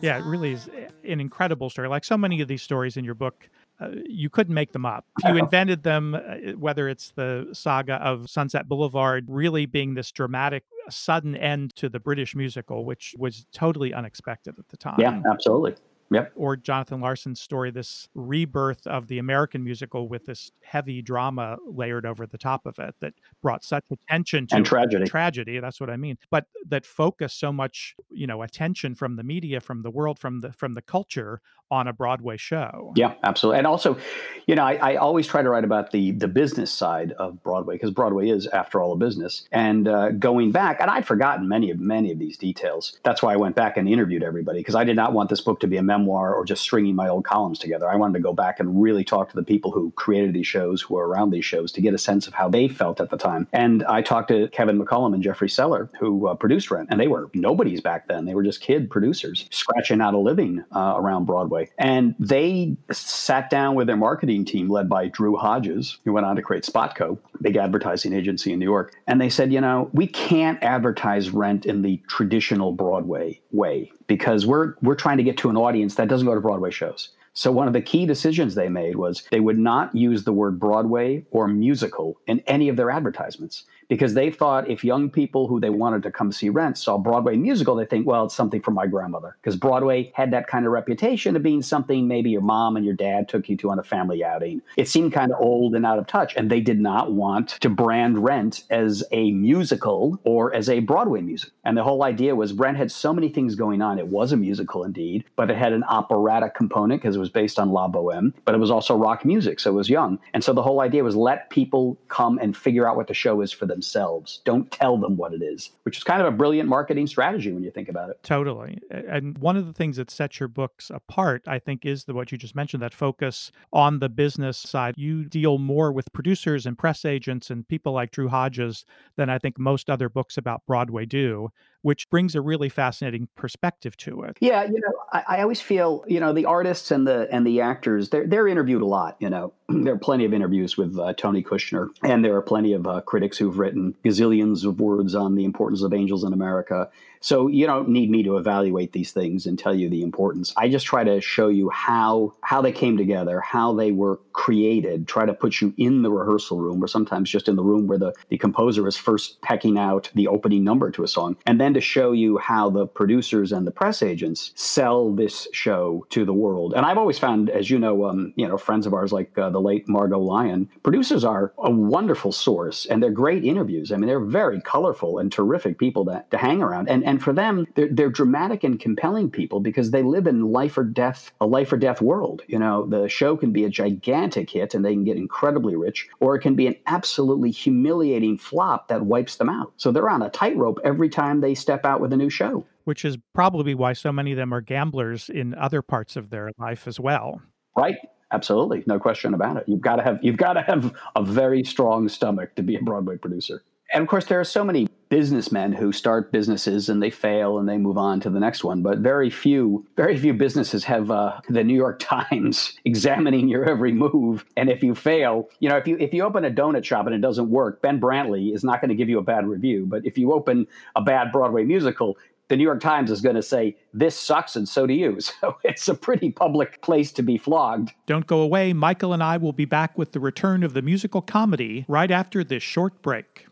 Yeah, 0.00 0.16
it 0.16 0.24
really 0.24 0.52
is 0.52 0.70
an 1.04 1.20
incredible 1.20 1.68
story. 1.68 1.88
Like 1.88 2.04
so 2.04 2.16
many 2.16 2.40
of 2.40 2.48
these 2.48 2.62
stories 2.62 2.96
in 2.96 3.04
your 3.04 3.14
book, 3.14 3.50
uh, 3.80 3.90
you 4.06 4.30
couldn't 4.30 4.54
make 4.54 4.72
them 4.72 4.86
up. 4.86 5.04
You 5.26 5.36
invented 5.36 5.82
them, 5.82 6.14
uh, 6.14 6.20
whether 6.56 6.88
it's 6.88 7.10
the 7.10 7.50
saga 7.52 7.96
of 7.96 8.30
Sunset 8.30 8.66
Boulevard 8.66 9.26
really 9.28 9.66
being 9.66 9.92
this 9.92 10.10
dramatic, 10.10 10.64
sudden 10.90 11.36
end 11.36 11.74
to 11.76 11.88
the 11.88 12.00
British 12.00 12.34
musical, 12.34 12.84
which 12.84 13.14
was 13.18 13.46
totally 13.52 13.92
unexpected 13.94 14.58
at 14.58 14.68
the 14.68 14.76
time. 14.76 14.96
Yeah, 14.98 15.20
absolutely. 15.30 15.74
Yep. 16.10 16.32
Or 16.36 16.56
Jonathan 16.56 17.00
Larson's 17.00 17.40
story, 17.40 17.70
this 17.70 18.08
rebirth 18.14 18.86
of 18.86 19.08
the 19.08 19.18
American 19.18 19.62
musical 19.62 20.08
with 20.08 20.24
this 20.26 20.50
heavy 20.62 21.02
drama 21.02 21.58
layered 21.66 22.06
over 22.06 22.26
the 22.26 22.38
top 22.38 22.64
of 22.66 22.78
it 22.78 22.94
that 23.00 23.14
brought 23.42 23.62
such 23.62 23.84
attention 23.90 24.46
to 24.48 24.56
And 24.56 24.64
tragedy. 24.64 25.06
Tragedy, 25.06 25.60
that's 25.60 25.80
what 25.80 25.90
I 25.90 25.96
mean. 25.96 26.16
But 26.30 26.46
that 26.68 26.86
focused 26.86 27.38
so 27.38 27.52
much, 27.52 27.94
you 28.10 28.26
know, 28.26 28.42
attention 28.42 28.94
from 28.94 29.16
the 29.16 29.22
media, 29.22 29.60
from 29.60 29.82
the 29.82 29.90
world, 29.90 30.18
from 30.18 30.40
the 30.40 30.52
from 30.52 30.72
the 30.74 30.82
culture 30.82 31.40
on 31.70 31.86
a 31.86 31.92
Broadway 31.92 32.38
show. 32.38 32.94
Yeah, 32.96 33.12
absolutely. 33.22 33.58
And 33.58 33.66
also, 33.66 33.98
you 34.46 34.54
know, 34.54 34.64
I, 34.64 34.74
I 34.76 34.96
always 34.96 35.26
try 35.26 35.42
to 35.42 35.50
write 35.50 35.64
about 35.64 35.90
the 35.90 36.12
the 36.12 36.28
business 36.28 36.72
side 36.72 37.12
of 37.12 37.42
Broadway 37.42 37.74
because 37.74 37.90
Broadway 37.90 38.30
is, 38.30 38.46
after 38.46 38.80
all, 38.80 38.92
a 38.92 38.96
business. 38.96 39.46
And 39.52 39.86
uh, 39.86 40.12
going 40.12 40.52
back, 40.52 40.80
and 40.80 40.90
I'd 40.90 41.06
forgotten 41.06 41.48
many 41.48 41.70
of 41.70 41.78
many 41.78 42.10
of 42.10 42.18
these 42.18 42.38
details. 42.38 42.98
That's 43.04 43.22
why 43.22 43.34
I 43.34 43.36
went 43.36 43.56
back 43.56 43.76
and 43.76 43.86
interviewed 43.86 44.22
everybody 44.22 44.60
because 44.60 44.74
I 44.74 44.84
did 44.84 44.96
not 44.96 45.12
want 45.12 45.28
this 45.28 45.42
book 45.42 45.60
to 45.60 45.66
be 45.66 45.76
a 45.76 45.82
memoir 45.82 45.97
or 46.06 46.44
just 46.44 46.62
stringing 46.62 46.94
my 46.94 47.08
old 47.08 47.24
columns 47.24 47.58
together. 47.58 47.88
I 47.88 47.96
wanted 47.96 48.14
to 48.14 48.20
go 48.20 48.32
back 48.32 48.60
and 48.60 48.80
really 48.80 49.04
talk 49.04 49.30
to 49.30 49.36
the 49.36 49.42
people 49.42 49.70
who 49.70 49.90
created 49.92 50.32
these 50.32 50.46
shows, 50.46 50.82
who 50.82 50.94
were 50.94 51.08
around 51.08 51.30
these 51.30 51.44
shows, 51.44 51.72
to 51.72 51.80
get 51.80 51.94
a 51.94 51.98
sense 51.98 52.26
of 52.26 52.34
how 52.34 52.48
they 52.48 52.68
felt 52.68 53.00
at 53.00 53.10
the 53.10 53.16
time. 53.16 53.48
And 53.52 53.84
I 53.84 54.02
talked 54.02 54.28
to 54.28 54.48
Kevin 54.48 54.78
McCollum 54.78 55.14
and 55.14 55.22
Jeffrey 55.22 55.48
Seller, 55.48 55.90
who 55.98 56.28
uh, 56.28 56.34
produced 56.34 56.70
Rent, 56.70 56.88
and 56.90 57.00
they 57.00 57.08
were 57.08 57.30
nobodies 57.34 57.80
back 57.80 58.08
then. 58.08 58.24
They 58.24 58.34
were 58.34 58.42
just 58.42 58.60
kid 58.60 58.90
producers 58.90 59.46
scratching 59.50 60.00
out 60.00 60.14
a 60.14 60.18
living 60.18 60.64
uh, 60.74 60.94
around 60.96 61.24
Broadway. 61.24 61.70
And 61.78 62.14
they 62.18 62.76
sat 62.90 63.50
down 63.50 63.74
with 63.74 63.86
their 63.86 63.96
marketing 63.96 64.44
team, 64.44 64.68
led 64.68 64.88
by 64.88 65.08
Drew 65.08 65.36
Hodges, 65.36 65.98
who 66.04 66.12
went 66.12 66.26
on 66.26 66.36
to 66.36 66.42
create 66.42 66.64
Spotco, 66.64 67.18
big 67.40 67.56
advertising 67.56 68.12
agency 68.12 68.52
in 68.52 68.58
New 68.58 68.64
York. 68.64 68.94
And 69.06 69.20
they 69.20 69.30
said, 69.30 69.52
you 69.52 69.60
know, 69.60 69.90
we 69.92 70.06
can't 70.06 70.62
advertise 70.62 71.30
Rent 71.30 71.66
in 71.66 71.82
the 71.82 72.00
traditional 72.08 72.72
Broadway 72.72 73.40
way 73.50 73.92
because 74.08 74.44
we're 74.44 74.74
we're 74.82 74.96
trying 74.96 75.18
to 75.18 75.22
get 75.22 75.36
to 75.38 75.50
an 75.50 75.56
audience 75.56 75.94
that 75.94 76.08
doesn't 76.08 76.26
go 76.26 76.34
to 76.34 76.40
Broadway 76.40 76.72
shows. 76.72 77.10
So 77.34 77.52
one 77.52 77.68
of 77.68 77.72
the 77.72 77.80
key 77.80 78.04
decisions 78.04 78.56
they 78.56 78.68
made 78.68 78.96
was 78.96 79.22
they 79.30 79.38
would 79.38 79.58
not 79.58 79.94
use 79.94 80.24
the 80.24 80.32
word 80.32 80.58
Broadway 80.58 81.24
or 81.30 81.46
musical 81.46 82.18
in 82.26 82.40
any 82.48 82.68
of 82.68 82.76
their 82.76 82.90
advertisements 82.90 83.62
because 83.88 84.14
they 84.14 84.30
thought 84.30 84.68
if 84.68 84.84
young 84.84 85.10
people 85.10 85.48
who 85.48 85.60
they 85.60 85.70
wanted 85.70 86.02
to 86.02 86.10
come 86.10 86.30
see 86.30 86.48
Rent 86.48 86.78
saw 86.78 86.98
Broadway 86.98 87.36
musical, 87.36 87.74
they 87.74 87.86
think, 87.86 88.06
well, 88.06 88.26
it's 88.26 88.34
something 88.34 88.60
for 88.60 88.70
my 88.70 88.86
grandmother 88.86 89.36
because 89.40 89.56
Broadway 89.56 90.12
had 90.14 90.30
that 90.32 90.46
kind 90.46 90.66
of 90.66 90.72
reputation 90.72 91.36
of 91.36 91.42
being 91.42 91.62
something 91.62 92.06
maybe 92.06 92.30
your 92.30 92.40
mom 92.40 92.76
and 92.76 92.84
your 92.84 92.94
dad 92.94 93.28
took 93.28 93.48
you 93.48 93.56
to 93.56 93.70
on 93.70 93.78
a 93.78 93.82
family 93.82 94.22
outing. 94.22 94.62
It 94.76 94.88
seemed 94.88 95.12
kind 95.12 95.32
of 95.32 95.40
old 95.40 95.74
and 95.74 95.86
out 95.86 95.98
of 95.98 96.06
touch, 96.06 96.36
and 96.36 96.50
they 96.50 96.60
did 96.60 96.80
not 96.80 97.12
want 97.12 97.48
to 97.60 97.68
brand 97.68 98.22
Rent 98.22 98.64
as 98.70 99.04
a 99.10 99.32
musical 99.32 100.20
or 100.24 100.54
as 100.54 100.68
a 100.68 100.80
Broadway 100.80 101.20
music. 101.20 101.50
And 101.64 101.76
the 101.76 101.84
whole 101.84 102.02
idea 102.02 102.34
was 102.34 102.52
Rent 102.52 102.76
had 102.76 102.92
so 102.92 103.12
many 103.12 103.28
things 103.28 103.54
going 103.54 103.82
on. 103.82 103.98
It 103.98 104.08
was 104.08 104.32
a 104.32 104.36
musical 104.36 104.84
indeed, 104.84 105.24
but 105.36 105.50
it 105.50 105.56
had 105.56 105.72
an 105.72 105.84
operatic 105.84 106.54
component 106.54 107.00
because 107.00 107.16
it 107.16 107.20
was 107.20 107.30
based 107.30 107.58
on 107.58 107.70
La 107.70 107.88
Boheme, 107.88 108.34
but 108.44 108.54
it 108.54 108.58
was 108.58 108.70
also 108.70 108.96
rock 108.96 109.24
music, 109.24 109.60
so 109.60 109.70
it 109.70 109.74
was 109.74 109.88
young. 109.88 110.18
And 110.34 110.44
so 110.44 110.52
the 110.52 110.62
whole 110.62 110.80
idea 110.80 111.04
was 111.04 111.16
let 111.16 111.50
people 111.50 111.98
come 112.08 112.38
and 112.38 112.56
figure 112.56 112.88
out 112.88 112.96
what 112.96 113.06
the 113.06 113.14
show 113.14 113.40
is 113.40 113.52
for 113.52 113.66
themselves. 113.78 114.42
Don't 114.44 114.68
tell 114.72 114.96
them 114.98 115.16
what 115.16 115.32
it 115.32 115.40
is, 115.40 115.70
which 115.84 115.98
is 115.98 116.04
kind 116.04 116.20
of 116.20 116.26
a 116.26 116.36
brilliant 116.36 116.68
marketing 116.68 117.06
strategy 117.06 117.52
when 117.52 117.62
you 117.62 117.70
think 117.70 117.88
about 117.88 118.10
it. 118.10 118.18
Totally. 118.24 118.80
And 118.90 119.38
one 119.38 119.56
of 119.56 119.66
the 119.66 119.72
things 119.72 119.96
that 119.98 120.10
sets 120.10 120.40
your 120.40 120.48
books 120.48 120.90
apart, 120.92 121.42
I 121.46 121.60
think, 121.60 121.86
is 121.86 122.04
the 122.04 122.14
what 122.14 122.32
you 122.32 122.38
just 122.38 122.56
mentioned, 122.56 122.82
that 122.82 122.92
focus 122.92 123.52
on 123.72 124.00
the 124.00 124.08
business 124.08 124.58
side. 124.58 124.94
You 124.96 125.24
deal 125.24 125.58
more 125.58 125.92
with 125.92 126.12
producers 126.12 126.66
and 126.66 126.76
press 126.76 127.04
agents 127.04 127.50
and 127.50 127.68
people 127.68 127.92
like 127.92 128.10
Drew 128.10 128.28
Hodges 128.28 128.84
than 129.16 129.30
I 129.30 129.38
think 129.38 129.58
most 129.60 129.88
other 129.88 130.08
books 130.08 130.36
about 130.36 130.66
Broadway 130.66 131.06
do, 131.06 131.50
which 131.82 132.08
brings 132.10 132.34
a 132.34 132.40
really 132.40 132.68
fascinating 132.68 133.28
perspective 133.36 133.96
to 133.98 134.22
it. 134.22 134.36
Yeah, 134.40 134.64
you 134.64 134.80
know, 134.80 134.92
I, 135.12 135.24
I 135.28 135.42
always 135.42 135.60
feel, 135.60 136.04
you 136.06 136.20
know, 136.20 136.32
the 136.32 136.44
artists 136.44 136.90
and 136.90 137.06
the 137.06 137.28
and 137.30 137.46
the 137.46 137.60
actors, 137.60 138.10
they're 138.10 138.26
they're 138.26 138.48
interviewed 138.48 138.82
a 138.82 138.86
lot. 138.86 139.16
You 139.20 139.30
know, 139.30 139.52
there 139.68 139.94
are 139.94 139.98
plenty 139.98 140.24
of 140.24 140.32
interviews 140.32 140.76
with 140.76 140.98
uh, 140.98 141.12
Tony 141.14 141.42
Kushner, 141.42 141.88
and 142.02 142.24
there 142.24 142.36
are 142.36 142.42
plenty 142.42 142.72
of 142.72 142.86
uh, 142.86 143.00
critics 143.02 143.38
who've 143.38 143.58
written 143.58 143.94
gazillions 144.04 144.64
of 144.64 144.80
words 144.80 145.14
on 145.14 145.34
the 145.34 145.44
importance 145.44 145.82
of 145.82 145.92
angels 145.92 146.24
in 146.24 146.32
America. 146.32 146.90
So 147.20 147.48
you 147.48 147.66
don't 147.66 147.88
need 147.88 148.10
me 148.10 148.22
to 148.24 148.36
evaluate 148.36 148.92
these 148.92 149.12
things 149.12 149.46
and 149.46 149.58
tell 149.58 149.74
you 149.74 149.88
the 149.88 150.02
importance. 150.02 150.52
I 150.56 150.68
just 150.68 150.86
try 150.86 151.04
to 151.04 151.20
show 151.20 151.48
you 151.48 151.70
how 151.70 152.34
how 152.42 152.62
they 152.62 152.72
came 152.72 152.96
together, 152.96 153.40
how 153.40 153.74
they 153.74 153.92
were 153.92 154.20
created. 154.32 155.08
Try 155.08 155.26
to 155.26 155.34
put 155.34 155.60
you 155.60 155.74
in 155.76 156.02
the 156.02 156.10
rehearsal 156.10 156.60
room, 156.60 156.82
or 156.82 156.86
sometimes 156.86 157.30
just 157.30 157.48
in 157.48 157.56
the 157.56 157.62
room 157.62 157.86
where 157.86 157.98
the 157.98 158.12
the 158.28 158.38
composer 158.38 158.86
is 158.86 158.96
first 158.96 159.40
pecking 159.42 159.78
out 159.78 160.10
the 160.14 160.28
opening 160.28 160.64
number 160.64 160.90
to 160.90 161.02
a 161.02 161.08
song, 161.08 161.36
and 161.46 161.60
then 161.60 161.74
to 161.74 161.80
show 161.80 162.12
you 162.12 162.38
how 162.38 162.70
the 162.70 162.86
producers 162.86 163.52
and 163.52 163.66
the 163.66 163.70
press 163.70 164.02
agents 164.02 164.52
sell 164.54 165.12
this 165.12 165.48
show 165.52 166.06
to 166.10 166.24
the 166.24 166.32
world. 166.32 166.74
And 166.74 166.86
I've 166.86 166.98
always 166.98 167.18
found, 167.18 167.50
as 167.50 167.70
you 167.70 167.78
know, 167.78 168.06
um, 168.06 168.32
you 168.36 168.46
know, 168.46 168.56
friends 168.56 168.86
of 168.86 168.94
ours 168.94 169.12
like 169.12 169.36
uh, 169.38 169.50
the 169.50 169.60
late 169.60 169.88
Margo 169.88 170.18
Lion, 170.18 170.68
producers 170.82 171.24
are 171.24 171.52
a 171.58 171.70
wonderful 171.70 172.32
source, 172.32 172.86
and 172.86 173.02
they're 173.02 173.10
great 173.10 173.44
interviews. 173.44 173.92
I 173.92 173.96
mean, 173.96 174.06
they're 174.06 174.20
very 174.20 174.60
colorful 174.60 175.18
and 175.18 175.32
terrific 175.32 175.78
people 175.78 176.04
to, 176.06 176.24
to 176.30 176.38
hang 176.38 176.62
around. 176.62 176.88
And 176.88 177.04
and 177.08 177.22
for 177.22 177.32
them, 177.32 177.66
they're, 177.74 177.88
they're 177.90 178.10
dramatic 178.10 178.64
and 178.64 178.78
compelling 178.78 179.30
people 179.30 179.60
because 179.60 179.92
they 179.92 180.02
live 180.02 180.26
in 180.26 180.52
life 180.52 180.76
or 180.76 180.84
death, 180.84 181.32
a 181.40 181.46
life 181.46 181.72
or 181.72 181.78
death 181.78 182.02
world. 182.02 182.42
You 182.48 182.58
know, 182.58 182.84
the 182.84 183.08
show 183.08 183.34
can 183.34 183.50
be 183.50 183.64
a 183.64 183.70
gigantic 183.70 184.50
hit 184.50 184.74
and 184.74 184.84
they 184.84 184.92
can 184.92 185.04
get 185.04 185.16
incredibly 185.16 185.74
rich, 185.74 186.06
or 186.20 186.36
it 186.36 186.40
can 186.40 186.54
be 186.54 186.66
an 186.66 186.76
absolutely 186.86 187.50
humiliating 187.50 188.36
flop 188.36 188.88
that 188.88 189.06
wipes 189.06 189.36
them 189.36 189.48
out. 189.48 189.72
So 189.78 189.90
they're 189.90 190.10
on 190.10 190.20
a 190.20 190.28
tightrope 190.28 190.80
every 190.84 191.08
time 191.08 191.40
they 191.40 191.54
step 191.54 191.86
out 191.86 192.02
with 192.02 192.12
a 192.12 192.16
new 192.18 192.28
show. 192.28 192.66
Which 192.84 193.06
is 193.06 193.16
probably 193.32 193.74
why 193.74 193.94
so 193.94 194.12
many 194.12 194.32
of 194.32 194.36
them 194.36 194.52
are 194.52 194.60
gamblers 194.60 195.30
in 195.30 195.54
other 195.54 195.80
parts 195.80 196.14
of 196.14 196.28
their 196.28 196.52
life 196.58 196.86
as 196.86 197.00
well. 197.00 197.40
Right. 197.74 197.96
Absolutely, 198.30 198.84
no 198.86 198.98
question 198.98 199.32
about 199.32 199.56
it. 199.56 199.64
You've 199.66 199.80
got 199.80 199.96
to 199.96 200.02
have 200.02 200.18
you've 200.20 200.36
got 200.36 200.52
to 200.52 200.60
have 200.60 200.94
a 201.16 201.22
very 201.22 201.64
strong 201.64 202.10
stomach 202.10 202.54
to 202.56 202.62
be 202.62 202.76
a 202.76 202.82
Broadway 202.82 203.16
producer. 203.16 203.62
And 203.92 204.02
of 204.02 204.08
course, 204.08 204.26
there 204.26 204.38
are 204.38 204.44
so 204.44 204.64
many 204.64 204.88
businessmen 205.08 205.72
who 205.72 205.92
start 205.92 206.30
businesses 206.30 206.88
and 206.88 207.02
they 207.02 207.10
fail 207.10 207.58
and 207.58 207.68
they 207.68 207.78
move 207.78 207.96
on 207.96 208.20
to 208.20 208.30
the 208.30 208.40
next 208.40 208.62
one. 208.62 208.82
But 208.82 208.98
very 208.98 209.30
few, 209.30 209.86
very 209.96 210.18
few 210.18 210.34
businesses 210.34 210.84
have 210.84 211.10
uh, 211.10 211.40
the 211.48 211.64
New 211.64 211.74
York 211.74 211.98
Times 212.00 212.74
examining 212.84 213.48
your 213.48 213.64
every 213.64 213.92
move. 213.92 214.44
And 214.56 214.68
if 214.68 214.82
you 214.82 214.94
fail, 214.94 215.48
you 215.60 215.68
know, 215.68 215.76
if 215.76 215.86
you 215.86 215.96
if 215.98 216.12
you 216.12 216.24
open 216.24 216.44
a 216.44 216.50
donut 216.50 216.84
shop 216.84 217.06
and 217.06 217.14
it 217.14 217.20
doesn't 217.20 217.50
work, 217.50 217.80
Ben 217.82 218.00
Brantley 218.00 218.54
is 218.54 218.64
not 218.64 218.80
going 218.80 218.90
to 218.90 218.94
give 218.94 219.08
you 219.08 219.18
a 219.18 219.22
bad 219.22 219.46
review. 219.46 219.86
But 219.86 220.04
if 220.04 220.18
you 220.18 220.32
open 220.32 220.66
a 220.94 221.00
bad 221.00 221.32
Broadway 221.32 221.64
musical, 221.64 222.18
the 222.48 222.56
New 222.56 222.64
York 222.64 222.80
Times 222.80 223.10
is 223.10 223.20
going 223.20 223.36
to 223.36 223.42
say, 223.42 223.76
this 223.92 224.18
sucks 224.18 224.56
and 224.56 224.68
so 224.68 224.86
do 224.86 224.94
you. 224.94 225.18
So 225.40 225.56
it's 225.62 225.86
a 225.86 225.94
pretty 225.94 226.30
public 226.30 226.80
place 226.82 227.12
to 227.12 227.22
be 227.22 227.38
flogged. 227.38 227.92
Don't 228.06 228.26
go 228.26 228.40
away. 228.40 228.72
Michael 228.72 229.12
and 229.12 229.22
I 229.22 229.36
will 229.36 229.52
be 229.52 229.66
back 229.66 229.96
with 229.96 230.12
the 230.12 230.20
return 230.20 230.64
of 230.64 230.72
the 230.72 230.82
musical 230.82 231.20
comedy 231.20 231.84
right 231.86 232.10
after 232.10 232.42
this 232.42 232.62
short 232.62 233.00
break. 233.02 233.47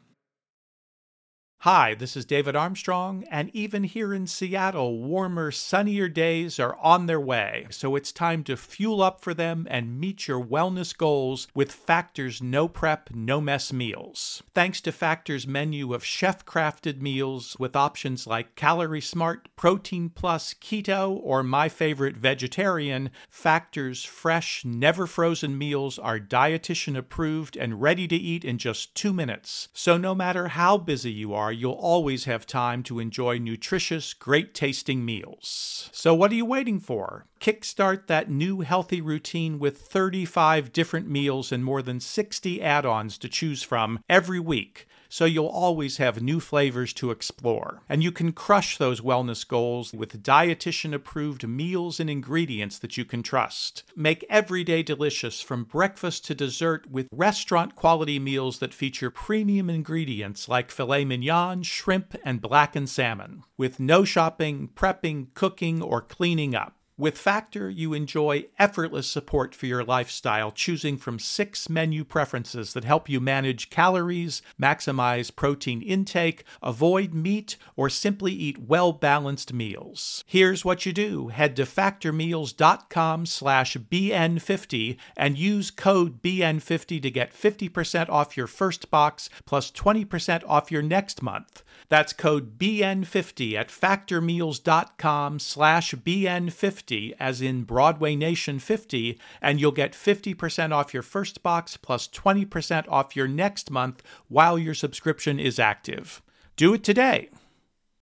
Hi, 1.61 1.95
this 1.95 2.17
is 2.17 2.27
David 2.27 2.55
Armstrong, 2.55 3.25
and 3.29 3.51
even 3.53 3.83
here 3.83 4.15
in 4.15 4.29
Seattle, 4.29 5.03
warmer, 5.03 5.51
sunnier 5.51 6.07
days 6.07 6.61
are 6.61 6.77
on 6.77 7.07
their 7.07 7.19
way. 7.19 7.67
So 7.71 7.97
it's 7.97 8.13
time 8.13 8.45
to 8.45 8.57
fuel 8.57 9.03
up 9.03 9.21
for 9.21 9.35
them 9.35 9.67
and 9.69 9.99
meet 9.99 10.29
your 10.29 10.41
wellness 10.41 10.97
goals 10.97 11.49
with 11.55 11.73
Factor's 11.73 12.41
no 12.41 12.69
prep, 12.69 13.11
no 13.13 13.41
mess 13.41 13.73
meals. 13.73 14.45
Thanks 14.55 14.81
to 14.83 14.93
Factor's 14.93 15.47
menu 15.47 15.93
of 15.93 16.05
chef 16.05 16.45
crafted 16.45 17.01
meals 17.01 17.57
with 17.59 17.75
options 17.75 18.29
like 18.29 18.55
Calorie 18.55 19.01
Smart, 19.01 19.49
Protein 19.57 20.11
Plus, 20.11 20.55
Keto, 20.55 21.19
or 21.21 21.43
my 21.43 21.69
favorite, 21.69 22.17
Vegetarian, 22.17 23.11
Factor's 23.29 24.05
fresh, 24.05 24.65
never 24.65 25.07
frozen 25.07 25.59
meals 25.59 25.99
are 25.99 26.21
dietitian 26.21 26.97
approved 26.97 27.57
and 27.57 27.83
ready 27.83 28.07
to 28.07 28.15
eat 28.15 28.45
in 28.45 28.59
just 28.59 28.95
two 28.95 29.13
minutes. 29.13 29.69
So 29.73 29.97
no 29.97 30.15
matter 30.15 30.49
how 30.49 30.77
busy 30.79 31.11
you 31.11 31.35
are, 31.35 31.46
you'll 31.53 31.73
always 31.73 32.25
have 32.25 32.47
time 32.47 32.83
to 32.85 32.99
enjoy 32.99 33.39
nutritious, 33.39 34.15
great 34.15 34.55
tasting 34.55 35.05
meals. 35.05 35.91
So, 35.93 36.15
what 36.15 36.31
are 36.33 36.37
you 36.37 36.45
waiting 36.45 36.81
for? 36.81 37.27
Kickstart 37.41 38.07
that 38.07 38.31
new 38.31 38.61
healthy 38.61 39.01
routine 39.01 39.59
with 39.59 39.79
35 39.79 40.73
different 40.73 41.09
meals 41.09 41.53
and 41.53 41.65
more 41.65 41.83
than 41.83 42.01
60 42.01 42.63
add 42.63 42.87
ons 42.87 43.19
to 43.19 43.29
choose 43.29 43.63
from 43.63 44.01
every 44.09 44.41
week 44.41 44.87
so 45.09 45.25
you'll 45.25 45.47
always 45.47 45.97
have 45.99 46.23
new 46.23 46.41
flavors 46.41 46.93
to 46.95 47.11
explore. 47.11 47.83
And 47.89 48.03
you 48.03 48.13
can 48.13 48.33
crush 48.33 48.77
those 48.77 49.01
wellness 49.01 49.47
goals 49.47 49.93
with 49.93 50.23
dietitian 50.23 50.95
approved 50.95 51.47
meals 51.47 52.01
and 52.01 52.09
ingredients 52.11 52.79
that 52.79 52.97
you 52.97 53.05
can 53.05 53.23
trust. 53.23 53.85
Make 53.95 54.25
every 54.29 54.65
day 54.65 54.83
delicious 54.83 55.41
from 55.41 55.65
breakfast 55.65 56.25
to 56.27 56.35
dessert 56.35 56.91
with 56.91 57.09
restaurant 57.13 57.77
quality 57.77 58.19
meals 58.19 58.59
that 58.59 58.75
feature 58.75 59.11
premium 59.11 59.71
ingredients 59.71 60.49
like 60.49 60.71
filet 60.71 61.05
mignon, 61.05 61.63
shrimp, 61.63 62.17
and 62.25 62.41
blackened 62.41 62.89
salmon, 62.89 63.43
with 63.57 63.81
no 63.81 64.05
shopping, 64.05 64.71
prepping, 64.75 65.29
cooking, 65.35 65.83
or 65.83 66.01
cleaning 66.01 66.55
up. 66.55 66.77
With 66.99 67.19
Factor, 67.19 67.69
you 67.69 67.93
enjoy 67.93 68.47
effortless 68.59 69.07
support 69.07 69.55
for 69.55 69.67
your 69.67 69.85
lifestyle, 69.85 70.51
choosing 70.51 70.97
from 70.97 71.19
six 71.19 71.69
menu 71.69 72.05
preferences 72.05 72.73
that 72.73 72.85
help 72.85 73.07
you 73.07 73.21
manage 73.21 73.69
calories, 73.69 74.41
maximize 74.59 75.35
protein 75.35 75.83
intake, 75.83 76.45
avoid 76.63 77.13
meat, 77.13 77.59
or 77.77 77.91
simply 77.91 78.33
eat 78.33 78.61
well-balanced 78.61 79.53
meals. 79.53 80.25
Here's 80.27 80.65
what 80.65 80.87
you 80.87 80.95
do. 80.95 81.29
Head 81.29 81.55
to 81.57 81.65
factormeals.com 81.65 83.27
slash 83.27 83.77
BN50 83.77 84.97
and 85.19 85.37
use 85.37 85.71
code 85.71 86.23
BN50 86.23 87.03
to 87.03 87.11
get 87.11 87.35
50% 87.35 88.09
off 88.09 88.39
your 88.39 88.47
first 88.47 88.91
box 88.91 89.29
plus 89.45 89.71
20% 89.71 90.45
off 90.49 90.73
your 90.73 90.81
next 90.81 91.21
month. 91.21 91.63
That's 91.89 92.13
code 92.13 92.59
BN50 92.59 93.55
at 93.55 93.69
factormeals.com 93.69 95.39
slash 95.39 95.95
BN50, 95.95 96.86
as 97.19 97.41
in 97.41 97.65
Broadway 97.65 98.17
Nation 98.17 98.59
50, 98.59 99.19
and 99.43 99.61
you'll 99.61 99.73
get 99.73 99.93
50% 99.93 100.73
off 100.73 100.95
your 100.95 101.03
first 101.03 101.43
box 101.43 101.77
plus 101.77 102.09
20% 102.09 102.87
off 102.89 103.17
your 103.17 103.29
next 103.29 103.71
month 103.71 104.03
while 104.29 104.59
your 104.59 104.75
subscription 104.75 105.39
is 105.39 105.59
active. 105.59 106.23
Do 106.57 106.75
it 106.75 106.85
today. 106.85 107.29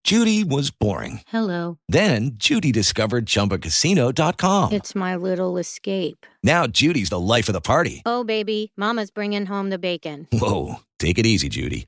Judy 0.04 0.44
was 0.44 0.70
boring. 0.70 1.22
Hello. 1.28 1.80
Then 1.90 2.34
Judy 2.36 2.72
discovered 2.72 3.26
ChumbaCasino.com. 3.26 4.72
It's 4.74 4.94
my 4.94 5.16
little 5.16 5.58
escape. 5.58 6.28
Now 6.44 6.68
Judy's 6.68 7.10
the 7.10 7.20
life 7.20 7.50
of 7.50 7.54
the 7.54 7.62
party. 7.62 8.04
Oh, 8.06 8.24
baby, 8.24 8.72
Mama's 8.78 9.10
bringing 9.10 9.48
home 9.48 9.72
the 9.72 9.80
bacon. 9.80 10.28
Whoa, 10.32 10.76
take 11.00 11.18
it 11.18 11.26
easy, 11.26 11.50
Judy. 11.50 11.88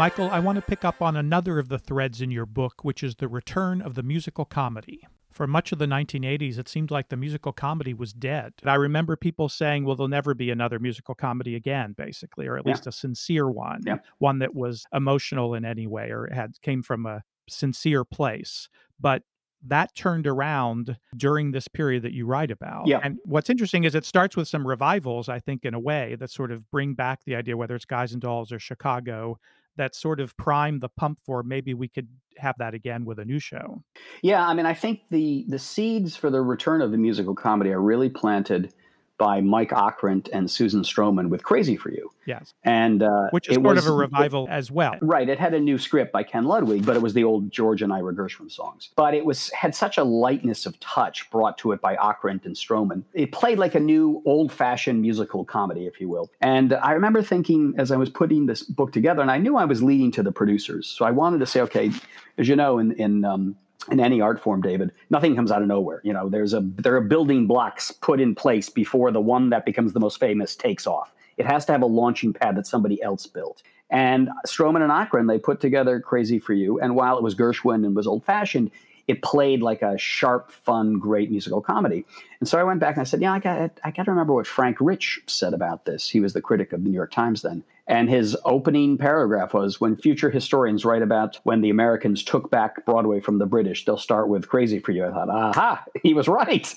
Michael, 0.00 0.30
I 0.30 0.38
want 0.40 0.56
to 0.56 0.62
pick 0.62 0.82
up 0.82 1.02
on 1.02 1.14
another 1.14 1.58
of 1.58 1.68
the 1.68 1.78
threads 1.78 2.22
in 2.22 2.30
your 2.30 2.46
book, 2.46 2.82
which 2.82 3.02
is 3.02 3.16
the 3.16 3.28
return 3.28 3.82
of 3.82 3.96
the 3.96 4.02
musical 4.02 4.46
comedy. 4.46 5.06
For 5.30 5.46
much 5.46 5.72
of 5.72 5.78
the 5.78 5.84
1980s, 5.84 6.56
it 6.56 6.70
seemed 6.70 6.90
like 6.90 7.10
the 7.10 7.18
musical 7.18 7.52
comedy 7.52 7.92
was 7.92 8.14
dead. 8.14 8.54
I 8.64 8.76
remember 8.76 9.14
people 9.14 9.50
saying, 9.50 9.84
well, 9.84 9.96
there'll 9.96 10.08
never 10.08 10.32
be 10.32 10.50
another 10.50 10.78
musical 10.78 11.14
comedy 11.14 11.54
again, 11.54 11.92
basically, 11.98 12.46
or 12.46 12.56
at 12.56 12.64
Yeah. 12.64 12.72
least 12.72 12.86
a 12.86 12.92
sincere 12.92 13.50
one, 13.50 13.82
Yeah. 13.84 13.98
one 14.16 14.38
that 14.38 14.54
was 14.54 14.86
emotional 14.94 15.52
in 15.54 15.66
any 15.66 15.86
way 15.86 16.10
or 16.10 16.30
had 16.32 16.58
came 16.62 16.82
from 16.82 17.04
a 17.04 17.22
sincere 17.46 18.02
place. 18.02 18.70
But 18.98 19.24
that 19.62 19.94
turned 19.94 20.26
around 20.26 20.96
during 21.14 21.50
this 21.50 21.68
period 21.68 22.04
that 22.04 22.14
you 22.14 22.24
write 22.24 22.50
about. 22.50 22.86
Yeah. 22.86 23.00
And 23.02 23.18
what's 23.26 23.50
interesting 23.50 23.84
is 23.84 23.94
it 23.94 24.06
starts 24.06 24.34
with 24.34 24.48
some 24.48 24.66
revivals, 24.66 25.28
I 25.28 25.40
think, 25.40 25.66
in 25.66 25.74
a 25.74 25.78
way 25.78 26.14
that 26.20 26.30
sort 26.30 26.52
of 26.52 26.70
bring 26.70 26.94
back 26.94 27.24
the 27.24 27.36
idea, 27.36 27.54
whether 27.58 27.74
it's 27.74 27.84
Guys 27.84 28.14
and 28.14 28.22
Dolls 28.22 28.50
or 28.50 28.58
Chicago, 28.58 29.38
that 29.76 29.94
sort 29.94 30.20
of 30.20 30.36
prime 30.36 30.80
the 30.80 30.88
pump 30.88 31.18
for 31.24 31.42
maybe 31.42 31.74
we 31.74 31.88
could 31.88 32.08
have 32.36 32.56
that 32.58 32.74
again 32.74 33.04
with 33.04 33.18
a 33.18 33.24
new 33.24 33.38
show. 33.38 33.82
Yeah, 34.22 34.46
I 34.46 34.54
mean, 34.54 34.66
I 34.66 34.74
think 34.74 35.00
the 35.10 35.44
the 35.48 35.58
seeds 35.58 36.16
for 36.16 36.30
the 36.30 36.42
return 36.42 36.82
of 36.82 36.90
the 36.90 36.98
musical 36.98 37.34
comedy 37.34 37.70
are 37.70 37.80
really 37.80 38.08
planted 38.08 38.72
by 39.20 39.40
Mike 39.42 39.70
Ockrent 39.72 40.30
and 40.32 40.50
Susan 40.50 40.80
Stroman 40.82 41.28
with 41.28 41.44
"Crazy 41.44 41.76
for 41.76 41.90
You," 41.90 42.10
Yes. 42.26 42.54
and 42.64 43.02
uh, 43.02 43.28
Which 43.30 43.48
is 43.48 43.58
it 43.58 43.62
sort 43.62 43.76
was- 43.76 43.86
of 43.86 43.92
a 43.92 43.96
revival 43.96 44.48
as 44.50 44.70
well. 44.70 44.96
Right, 45.02 45.28
it 45.28 45.38
had 45.38 45.52
a 45.52 45.60
new 45.60 45.76
script 45.78 46.10
by 46.10 46.22
Ken 46.22 46.46
Ludwig, 46.46 46.86
but 46.86 46.96
it 46.96 47.02
was 47.02 47.12
the 47.14 47.22
old 47.24 47.52
George 47.52 47.82
and 47.82 47.92
Ira 47.92 48.14
Gershwin 48.14 48.50
songs. 48.50 48.88
But 48.96 49.12
it 49.14 49.24
was 49.26 49.50
had 49.50 49.74
such 49.74 49.98
a 49.98 50.04
lightness 50.04 50.64
of 50.64 50.80
touch 50.80 51.30
brought 51.30 51.58
to 51.58 51.72
it 51.72 51.80
by 51.82 51.96
Ockrent 51.96 52.46
and 52.46 52.56
Stroman. 52.56 53.02
It 53.12 53.30
played 53.30 53.58
like 53.58 53.74
a 53.74 53.80
new 53.80 54.22
old-fashioned 54.24 55.00
musical 55.00 55.44
comedy, 55.44 55.86
if 55.86 56.00
you 56.00 56.08
will. 56.08 56.30
And 56.40 56.72
I 56.72 56.92
remember 56.92 57.22
thinking 57.22 57.74
as 57.76 57.92
I 57.92 57.96
was 57.98 58.08
putting 58.08 58.46
this 58.46 58.62
book 58.62 58.90
together, 58.92 59.20
and 59.20 59.30
I 59.30 59.36
knew 59.36 59.56
I 59.58 59.66
was 59.66 59.82
leading 59.82 60.10
to 60.12 60.22
the 60.22 60.32
producers, 60.32 60.86
so 60.86 61.04
I 61.04 61.10
wanted 61.10 61.40
to 61.40 61.46
say, 61.46 61.60
okay, 61.60 61.90
as 62.38 62.48
you 62.48 62.56
know, 62.56 62.78
in 62.78 62.92
in 62.92 63.24
um, 63.26 63.56
in 63.90 64.00
any 64.00 64.20
art 64.20 64.40
form, 64.40 64.60
David, 64.60 64.92
nothing 65.08 65.34
comes 65.34 65.50
out 65.50 65.62
of 65.62 65.68
nowhere. 65.68 66.00
You 66.04 66.12
know, 66.12 66.28
there's 66.28 66.52
a 66.52 66.60
there 66.60 66.96
are 66.96 67.00
building 67.00 67.46
blocks 67.46 67.90
put 67.90 68.20
in 68.20 68.34
place 68.34 68.68
before 68.68 69.10
the 69.10 69.20
one 69.20 69.50
that 69.50 69.64
becomes 69.64 69.92
the 69.92 70.00
most 70.00 70.20
famous 70.20 70.54
takes 70.54 70.86
off. 70.86 71.12
It 71.38 71.46
has 71.46 71.64
to 71.66 71.72
have 71.72 71.82
a 71.82 71.86
launching 71.86 72.32
pad 72.32 72.56
that 72.56 72.66
somebody 72.66 73.02
else 73.02 73.26
built. 73.26 73.62
And 73.88 74.28
Stroman 74.46 74.82
and 74.82 74.92
Ockrent, 74.92 75.26
they 75.26 75.38
put 75.38 75.60
together 75.60 76.00
Crazy 76.00 76.38
for 76.38 76.52
You. 76.52 76.78
And 76.78 76.94
while 76.94 77.16
it 77.16 77.22
was 77.22 77.34
Gershwin 77.34 77.84
and 77.86 77.96
was 77.96 78.06
old 78.06 78.24
fashioned, 78.24 78.70
it 79.08 79.22
played 79.22 79.60
like 79.60 79.82
a 79.82 79.98
sharp, 79.98 80.52
fun, 80.52 80.98
great 80.98 81.30
musical 81.30 81.60
comedy. 81.60 82.04
And 82.38 82.48
so 82.48 82.58
I 82.58 82.62
went 82.62 82.78
back 82.78 82.94
and 82.94 83.00
I 83.00 83.04
said, 83.04 83.20
Yeah, 83.20 83.32
I 83.32 83.40
got 83.40 83.80
I 83.82 83.90
got 83.90 84.04
to 84.04 84.10
remember 84.12 84.34
what 84.34 84.46
Frank 84.46 84.76
Rich 84.80 85.22
said 85.26 85.52
about 85.52 85.84
this. 85.84 86.08
He 86.08 86.20
was 86.20 86.32
the 86.32 86.40
critic 86.40 86.72
of 86.72 86.84
the 86.84 86.88
New 86.88 86.94
York 86.94 87.10
Times 87.10 87.42
then. 87.42 87.64
And 87.90 88.08
his 88.08 88.36
opening 88.44 88.96
paragraph 88.96 89.52
was 89.52 89.80
when 89.80 89.96
future 89.96 90.30
historians 90.30 90.84
write 90.84 91.02
about 91.02 91.40
when 91.42 91.60
the 91.60 91.70
Americans 91.70 92.22
took 92.22 92.48
back 92.48 92.86
Broadway 92.86 93.18
from 93.18 93.38
the 93.38 93.46
British, 93.46 93.84
they'll 93.84 93.98
start 93.98 94.28
with 94.28 94.48
Crazy 94.48 94.78
for 94.78 94.92
You. 94.92 95.06
I 95.06 95.10
thought, 95.10 95.28
aha, 95.28 95.84
he 96.04 96.14
was 96.14 96.28
right. 96.28 96.72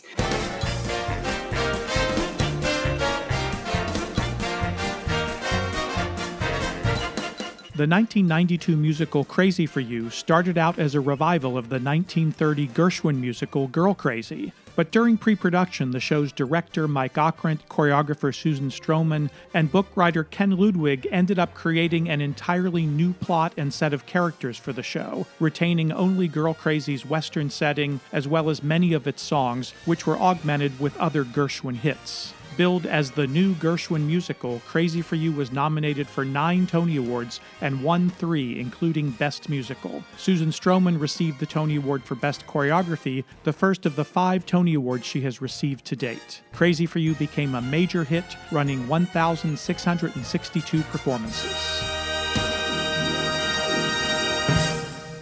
The 7.76 7.88
1992 7.88 8.76
musical 8.76 9.24
Crazy 9.24 9.68
for 9.68 9.82
You 9.82 10.10
started 10.10 10.58
out 10.58 10.80
as 10.80 10.96
a 10.96 11.00
revival 11.00 11.60
of 11.60 11.70
the 11.70 11.76
1930 11.76 12.70
Gershwin 12.70 13.20
musical 13.20 13.68
Girl 13.68 13.94
Crazy. 13.94 14.52
But 14.76 14.92
during 14.92 15.18
pre 15.18 15.36
production, 15.36 15.92
the 15.92 16.00
show's 16.00 16.32
director 16.32 16.88
Mike 16.88 17.18
Ockrent, 17.18 17.68
choreographer 17.70 18.34
Susan 18.34 18.70
Stroman, 18.70 19.30
and 19.54 19.72
book 19.72 19.88
writer 19.96 20.24
Ken 20.24 20.52
Ludwig 20.52 21.08
ended 21.12 21.38
up 21.38 21.54
creating 21.54 22.10
an 22.10 22.22
entirely 22.22 22.86
new 22.86 23.14
plot 23.14 23.54
and 23.56 23.74
set 23.74 23.94
of 23.94 24.06
characters 24.06 24.58
for 24.58 24.74
the 24.74 24.82
show, 24.82 25.28
retaining 25.40 25.92
only 25.92 26.28
Girl 26.28 26.54
Crazy's 26.54 27.06
Western 27.06 27.50
setting 27.50 28.00
as 28.12 28.28
well 28.28 28.50
as 28.50 28.64
many 28.64 28.94
of 28.94 29.06
its 29.06 29.22
songs, 29.22 29.74
which 29.86 30.08
were 30.08 30.18
augmented 30.18 30.80
with 30.80 30.98
other 30.98 31.24
Gershwin 31.24 31.76
hits. 31.76 32.34
Billed 32.56 32.86
as 32.86 33.12
the 33.12 33.28
new 33.28 33.56
Gershwin 33.56 34.06
musical, 34.06 34.62
Crazy 34.68 35.02
for 35.02 35.16
You 35.16 35.32
was 35.32 35.52
nominated 35.52 36.08
for 36.08 36.24
nine 36.24 36.68
Tony 36.68 36.98
Awards 36.98 37.40
and 37.62 37.84
won 37.84 38.10
three, 38.10 38.60
including 38.60 39.12
Best 39.12 39.50
Musical. 39.50 40.04
Susan 40.18 40.50
Stroman 40.50 41.00
received 41.00 41.40
the 41.40 41.46
Tony 41.46 41.78
Award 41.78 42.04
for 42.04 42.16
Best 42.16 42.46
Choreography, 42.46 43.24
the 43.44 43.54
first 43.54 43.86
of 43.86 43.96
the 43.96 44.06
five 44.06 44.46
Tony 44.46 44.76
Awards 44.76 45.06
she 45.06 45.22
has 45.22 45.42
received 45.42 45.86
to 45.86 45.96
date. 45.96 46.42
Crazy 46.54 46.86
for 46.86 47.00
You 47.00 47.16
became 47.16 47.56
a 47.56 47.62
major 47.62 48.04
hit, 48.04 48.38
running 48.52 48.88
1,662 48.88 50.82
performances. 50.84 51.83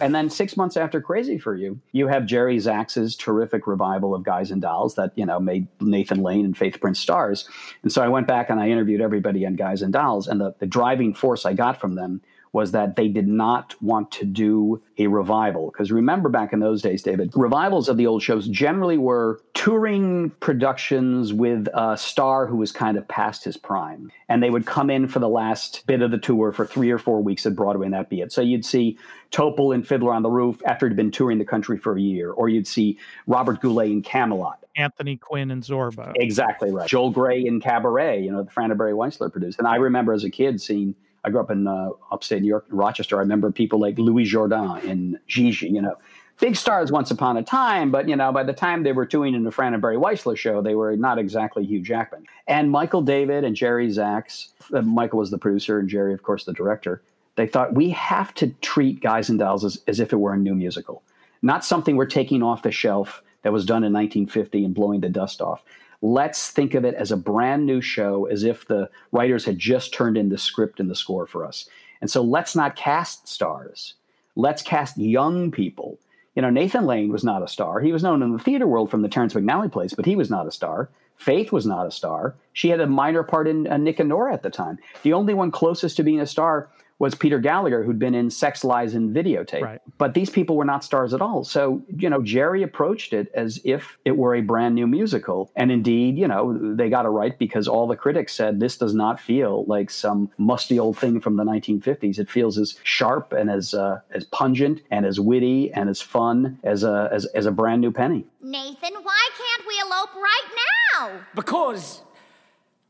And 0.01 0.15
then 0.15 0.29
six 0.29 0.57
months 0.57 0.75
after 0.75 0.99
Crazy 0.99 1.37
for 1.37 1.55
You, 1.55 1.79
you 1.91 2.07
have 2.07 2.25
Jerry 2.25 2.57
Zaks' 2.59 3.15
terrific 3.15 3.67
revival 3.67 4.15
of 4.15 4.23
Guys 4.23 4.49
and 4.49 4.61
Dolls 4.61 4.95
that, 4.95 5.11
you 5.15 5.25
know, 5.25 5.39
made 5.39 5.67
Nathan 5.79 6.23
Lane 6.23 6.43
and 6.43 6.57
Faith 6.57 6.81
Prince 6.81 6.99
stars. 6.99 7.47
And 7.83 7.91
so 7.91 8.01
I 8.01 8.07
went 8.07 8.27
back 8.27 8.49
and 8.49 8.59
I 8.59 8.69
interviewed 8.69 8.99
everybody 8.99 9.45
on 9.45 9.55
Guys 9.55 9.83
and 9.83 9.93
Dolls. 9.93 10.27
And 10.27 10.41
the, 10.41 10.55
the 10.59 10.65
driving 10.65 11.13
force 11.13 11.45
I 11.45 11.53
got 11.53 11.79
from 11.79 11.95
them 11.95 12.21
was 12.53 12.71
that 12.73 12.95
they 12.95 13.07
did 13.07 13.27
not 13.27 13.81
want 13.81 14.11
to 14.11 14.25
do 14.25 14.81
a 14.97 15.07
revival. 15.07 15.71
Because 15.71 15.91
remember 15.91 16.29
back 16.29 16.51
in 16.51 16.59
those 16.59 16.81
days, 16.81 17.01
David, 17.01 17.31
revivals 17.33 17.87
of 17.87 17.97
the 17.97 18.07
old 18.07 18.21
shows 18.21 18.47
generally 18.47 18.97
were 18.97 19.41
touring 19.53 20.31
productions 20.41 21.33
with 21.33 21.67
a 21.73 21.95
star 21.97 22.47
who 22.47 22.57
was 22.57 22.71
kind 22.71 22.97
of 22.97 23.07
past 23.07 23.43
his 23.43 23.55
prime. 23.55 24.11
And 24.27 24.43
they 24.43 24.49
would 24.49 24.65
come 24.65 24.89
in 24.89 25.07
for 25.07 25.19
the 25.19 25.29
last 25.29 25.85
bit 25.87 26.01
of 26.01 26.11
the 26.11 26.17
tour 26.17 26.51
for 26.51 26.65
three 26.65 26.91
or 26.91 26.97
four 26.97 27.21
weeks 27.21 27.45
at 27.45 27.55
Broadway, 27.55 27.85
and 27.85 27.93
that 27.93 28.09
be 28.09 28.21
it. 28.21 28.31
So 28.31 28.41
you'd 28.41 28.65
see 28.65 28.97
Topol 29.31 29.73
and 29.73 29.87
Fiddler 29.87 30.13
on 30.13 30.23
the 30.23 30.29
Roof 30.29 30.61
after 30.65 30.87
he'd 30.87 30.97
been 30.97 31.11
touring 31.11 31.37
the 31.37 31.45
country 31.45 31.77
for 31.77 31.95
a 31.95 32.01
year, 32.01 32.31
or 32.31 32.49
you'd 32.49 32.67
see 32.67 32.97
Robert 33.27 33.61
Goulet 33.61 33.91
in 33.91 34.01
Camelot. 34.01 34.57
Anthony 34.75 35.17
Quinn 35.17 35.51
and 35.51 35.63
Zorba. 35.63 36.13
Exactly 36.15 36.71
right. 36.71 36.87
Joel 36.87 37.11
Grey 37.11 37.45
in 37.45 37.59
Cabaret, 37.59 38.21
you 38.21 38.31
know, 38.31 38.43
the 38.43 38.51
Fran 38.51 38.71
and 38.71 38.77
Barry 38.77 38.93
Weissler 38.93 39.31
produced. 39.31 39.59
And 39.59 39.67
I 39.67 39.75
remember 39.75 40.13
as 40.13 40.23
a 40.23 40.29
kid 40.29 40.61
seeing 40.61 40.95
I 41.23 41.29
grew 41.29 41.39
up 41.39 41.51
in 41.51 41.67
uh, 41.67 41.89
upstate 42.11 42.41
New 42.41 42.47
York, 42.47 42.65
Rochester. 42.69 43.17
I 43.17 43.19
remember 43.19 43.51
people 43.51 43.79
like 43.79 43.97
Louis 43.97 44.25
Jourdan 44.25 44.83
and 44.83 45.19
Gigi, 45.27 45.67
you 45.67 45.81
know, 45.81 45.95
big 46.39 46.55
stars 46.55 46.91
once 46.91 47.11
upon 47.11 47.37
a 47.37 47.43
time, 47.43 47.91
but 47.91 48.09
you 48.09 48.15
know, 48.15 48.31
by 48.31 48.43
the 48.43 48.53
time 48.53 48.83
they 48.83 48.91
were 48.91 49.05
touring 49.05 49.35
in 49.35 49.43
the 49.43 49.51
Fran 49.51 49.73
and 49.73 49.81
Barry 49.81 49.97
Weissler 49.97 50.35
show, 50.35 50.61
they 50.61 50.73
were 50.73 50.97
not 50.97 51.19
exactly 51.19 51.63
Hugh 51.63 51.81
Jackman. 51.81 52.25
And 52.47 52.71
Michael 52.71 53.03
David 53.03 53.43
and 53.43 53.55
Jerry 53.55 53.87
Zaks, 53.89 54.49
uh, 54.73 54.81
Michael 54.81 55.19
was 55.19 55.29
the 55.29 55.37
producer 55.37 55.79
and 55.79 55.87
Jerry, 55.87 56.13
of 56.13 56.23
course, 56.23 56.45
the 56.45 56.53
director. 56.53 57.01
They 57.35 57.47
thought 57.47 57.75
we 57.75 57.91
have 57.91 58.33
to 58.35 58.47
treat 58.61 59.01
Guys 59.01 59.29
and 59.29 59.39
Dolls 59.39 59.63
as, 59.63 59.81
as 59.87 59.99
if 59.99 60.11
it 60.11 60.17
were 60.17 60.33
a 60.33 60.37
new 60.37 60.55
musical, 60.55 61.03
not 61.41 61.63
something 61.63 61.95
we're 61.95 62.05
taking 62.07 62.41
off 62.41 62.63
the 62.63 62.71
shelf 62.71 63.21
that 63.43 63.53
was 63.53 63.65
done 63.65 63.83
in 63.83 63.93
1950 63.93 64.65
and 64.65 64.73
blowing 64.73 65.01
the 65.01 65.09
dust 65.09 65.41
off 65.41 65.63
let's 66.01 66.49
think 66.49 66.73
of 66.73 66.83
it 66.85 66.95
as 66.95 67.11
a 67.11 67.17
brand 67.17 67.65
new 67.65 67.81
show, 67.81 68.25
as 68.25 68.43
if 68.43 68.65
the 68.65 68.89
writers 69.11 69.45
had 69.45 69.59
just 69.59 69.93
turned 69.93 70.17
in 70.17 70.29
the 70.29 70.37
script 70.37 70.79
and 70.79 70.89
the 70.89 70.95
score 70.95 71.25
for 71.25 71.45
us. 71.45 71.69
And 72.01 72.09
so 72.09 72.21
let's 72.21 72.55
not 72.55 72.75
cast 72.75 73.27
stars. 73.27 73.93
Let's 74.35 74.61
cast 74.61 74.97
young 74.97 75.51
people. 75.51 75.99
You 76.35 76.41
know, 76.41 76.49
Nathan 76.49 76.85
Lane 76.85 77.11
was 77.11 77.23
not 77.23 77.43
a 77.43 77.47
star. 77.47 77.81
He 77.81 77.91
was 77.91 78.03
known 78.03 78.23
in 78.23 78.31
the 78.31 78.39
theater 78.39 78.65
world 78.65 78.89
from 78.89 79.01
the 79.01 79.09
Terrence 79.09 79.33
McNally 79.33 79.71
plays, 79.71 79.93
but 79.93 80.05
he 80.05 80.15
was 80.15 80.29
not 80.29 80.47
a 80.47 80.51
star. 80.51 80.89
Faith 81.17 81.51
was 81.51 81.67
not 81.67 81.85
a 81.85 81.91
star. 81.91 82.33
She 82.53 82.69
had 82.69 82.79
a 82.79 82.87
minor 82.87 83.21
part 83.21 83.47
in 83.47 83.67
uh, 83.67 83.77
Nick 83.77 83.99
and 83.99 84.09
Nora 84.09 84.33
at 84.33 84.41
the 84.41 84.49
time. 84.49 84.79
The 85.03 85.13
only 85.13 85.35
one 85.35 85.51
closest 85.51 85.97
to 85.97 86.03
being 86.03 86.19
a 86.19 86.25
star 86.25 86.69
was 87.01 87.15
Peter 87.15 87.39
Gallagher, 87.39 87.81
who'd 87.81 87.97
been 87.97 88.13
in 88.13 88.29
Sex, 88.29 88.63
Lies, 88.63 88.93
and 88.93 89.13
Videotape. 89.13 89.63
Right. 89.63 89.81
But 89.97 90.13
these 90.13 90.29
people 90.29 90.55
were 90.55 90.65
not 90.65 90.83
stars 90.83 91.15
at 91.15 91.21
all. 91.21 91.43
So, 91.43 91.81
you 91.97 92.07
know, 92.07 92.21
Jerry 92.21 92.61
approached 92.61 93.11
it 93.11 93.31
as 93.33 93.59
if 93.63 93.97
it 94.05 94.15
were 94.15 94.35
a 94.35 94.41
brand 94.41 94.75
new 94.75 94.85
musical. 94.85 95.51
And 95.55 95.71
indeed, 95.71 96.15
you 96.19 96.27
know, 96.27 96.75
they 96.75 96.91
got 96.91 97.05
it 97.05 97.09
right 97.09 97.35
because 97.39 97.67
all 97.67 97.87
the 97.87 97.95
critics 97.95 98.35
said 98.35 98.59
this 98.59 98.77
does 98.77 98.93
not 98.93 99.19
feel 99.19 99.65
like 99.65 99.89
some 99.89 100.29
musty 100.37 100.77
old 100.77 100.95
thing 100.95 101.19
from 101.19 101.37
the 101.37 101.43
1950s. 101.43 102.19
It 102.19 102.29
feels 102.29 102.59
as 102.59 102.77
sharp 102.83 103.33
and 103.33 103.49
as 103.49 103.73
uh, 103.73 104.01
as 104.11 104.25
pungent 104.25 104.83
and 104.91 105.03
as 105.03 105.19
witty 105.19 105.73
and 105.73 105.89
as 105.89 106.01
fun 106.01 106.59
as 106.63 106.83
a 106.83 107.09
as, 107.11 107.25
as 107.33 107.47
a 107.47 107.51
brand 107.51 107.81
new 107.81 107.91
penny. 107.91 108.27
Nathan, 108.43 108.93
why 109.01 109.29
can't 109.39 109.67
we 109.67 109.73
elope 109.87 110.13
right 110.13 110.49
now? 110.93 111.21
Because, 111.33 112.03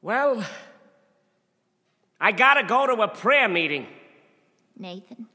well, 0.02 0.46
I 2.20 2.34
gotta 2.34 2.68
go 2.68 2.88
to 2.88 3.02
a 3.04 3.08
prayer 3.08 3.48
meeting. 3.48 3.88
Nathan, 4.82 5.28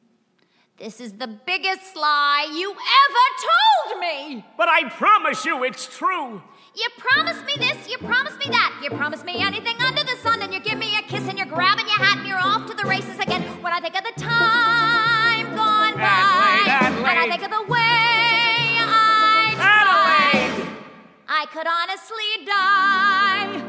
this 0.76 1.00
is 1.00 1.12
the 1.12 1.28
biggest 1.28 1.94
lie 1.94 2.52
you 2.52 2.68
ever 2.72 3.26
told 3.46 4.00
me! 4.00 4.44
But 4.56 4.68
I 4.68 4.88
promise 4.90 5.44
you 5.44 5.62
it's 5.62 5.86
true. 5.86 6.42
You 6.74 6.88
promise 6.98 7.40
me 7.44 7.54
this, 7.56 7.88
you 7.88 7.96
promise 7.98 8.36
me 8.38 8.46
that, 8.46 8.80
you 8.82 8.90
promise 8.90 9.22
me 9.22 9.36
anything 9.36 9.80
under 9.80 10.02
the 10.02 10.16
sun, 10.16 10.42
and 10.42 10.52
you 10.52 10.58
give 10.58 10.78
me 10.78 10.98
a 10.98 11.02
kiss 11.02 11.28
and 11.28 11.38
you're 11.38 11.46
grabbing 11.46 11.86
your 11.86 11.96
hat 11.96 12.18
and 12.18 12.26
you're 12.26 12.40
off 12.40 12.68
to 12.68 12.76
the 12.76 12.88
races 12.88 13.20
again. 13.20 13.42
When 13.62 13.72
I 13.72 13.78
think 13.78 13.96
of 13.96 14.02
the 14.02 14.20
time 14.20 15.54
gone 15.54 15.94
by, 15.94 16.62
and 16.66 17.06
I 17.06 17.28
think 17.30 17.44
of 17.44 17.50
the 17.52 17.72
way 17.72 17.78
I 18.82 19.52
tried, 19.54 20.76
I 21.28 21.46
could 21.52 21.68
honestly 21.68 22.44
die. 22.44 23.62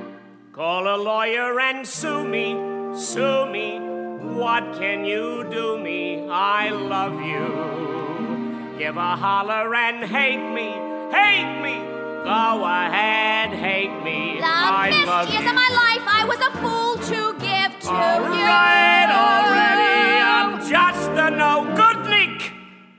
Call 0.53 0.87
a 0.87 0.97
lawyer 0.97 1.59
and 1.59 1.87
sue 1.87 2.27
me, 2.27 2.55
sue 2.97 3.45
me. 3.45 3.96
What 4.37 4.77
can 4.77 5.03
you 5.03 5.45
do 5.49 5.79
me? 5.79 6.27
I 6.29 6.69
love 6.69 7.19
you. 7.21 8.77
Give 8.77 8.95
a 8.95 9.15
holler 9.15 9.73
and 9.73 10.03
hate 10.05 10.53
me, 10.53 10.69
hate 11.11 11.61
me. 11.63 11.77
Go 12.23 12.63
ahead, 12.63 13.49
hate 13.49 14.03
me. 14.03 14.37
The 14.39 14.45
I 14.45 14.89
best 14.91 15.07
love 15.07 15.29
years 15.29 15.41
you. 15.43 15.49
of 15.49 15.55
my 15.55 15.69
life 15.83 16.03
I 16.05 16.23
was 16.25 16.39
a 16.39 16.51
fool 16.61 16.97
to 17.11 17.33
give 17.39 17.79
to 17.81 17.89
All 17.89 18.21
you. 18.35 18.45
right, 18.45 19.09
already. 19.27 20.21
I'm 20.21 20.69
just 20.69 21.09
a 21.09 21.31
no 21.31 21.73
good 21.75 22.05
lick. 22.07 22.51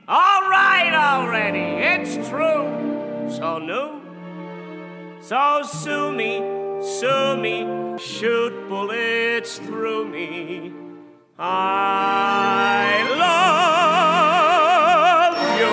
All 0.09 0.41
right, 0.49 0.93
already. 0.93 1.59
It's 1.91 2.27
true. 2.27 2.67
So 3.31 3.59
new. 3.59 4.01
So 5.21 5.61
sue 5.63 6.11
me, 6.11 6.39
sue 6.83 7.37
me. 7.37 7.97
Shoot 7.97 8.67
bullets 8.67 9.57
through 9.59 10.05
me. 10.05 10.73
I 11.41 13.07
love 13.17 13.57
you. 15.57 15.69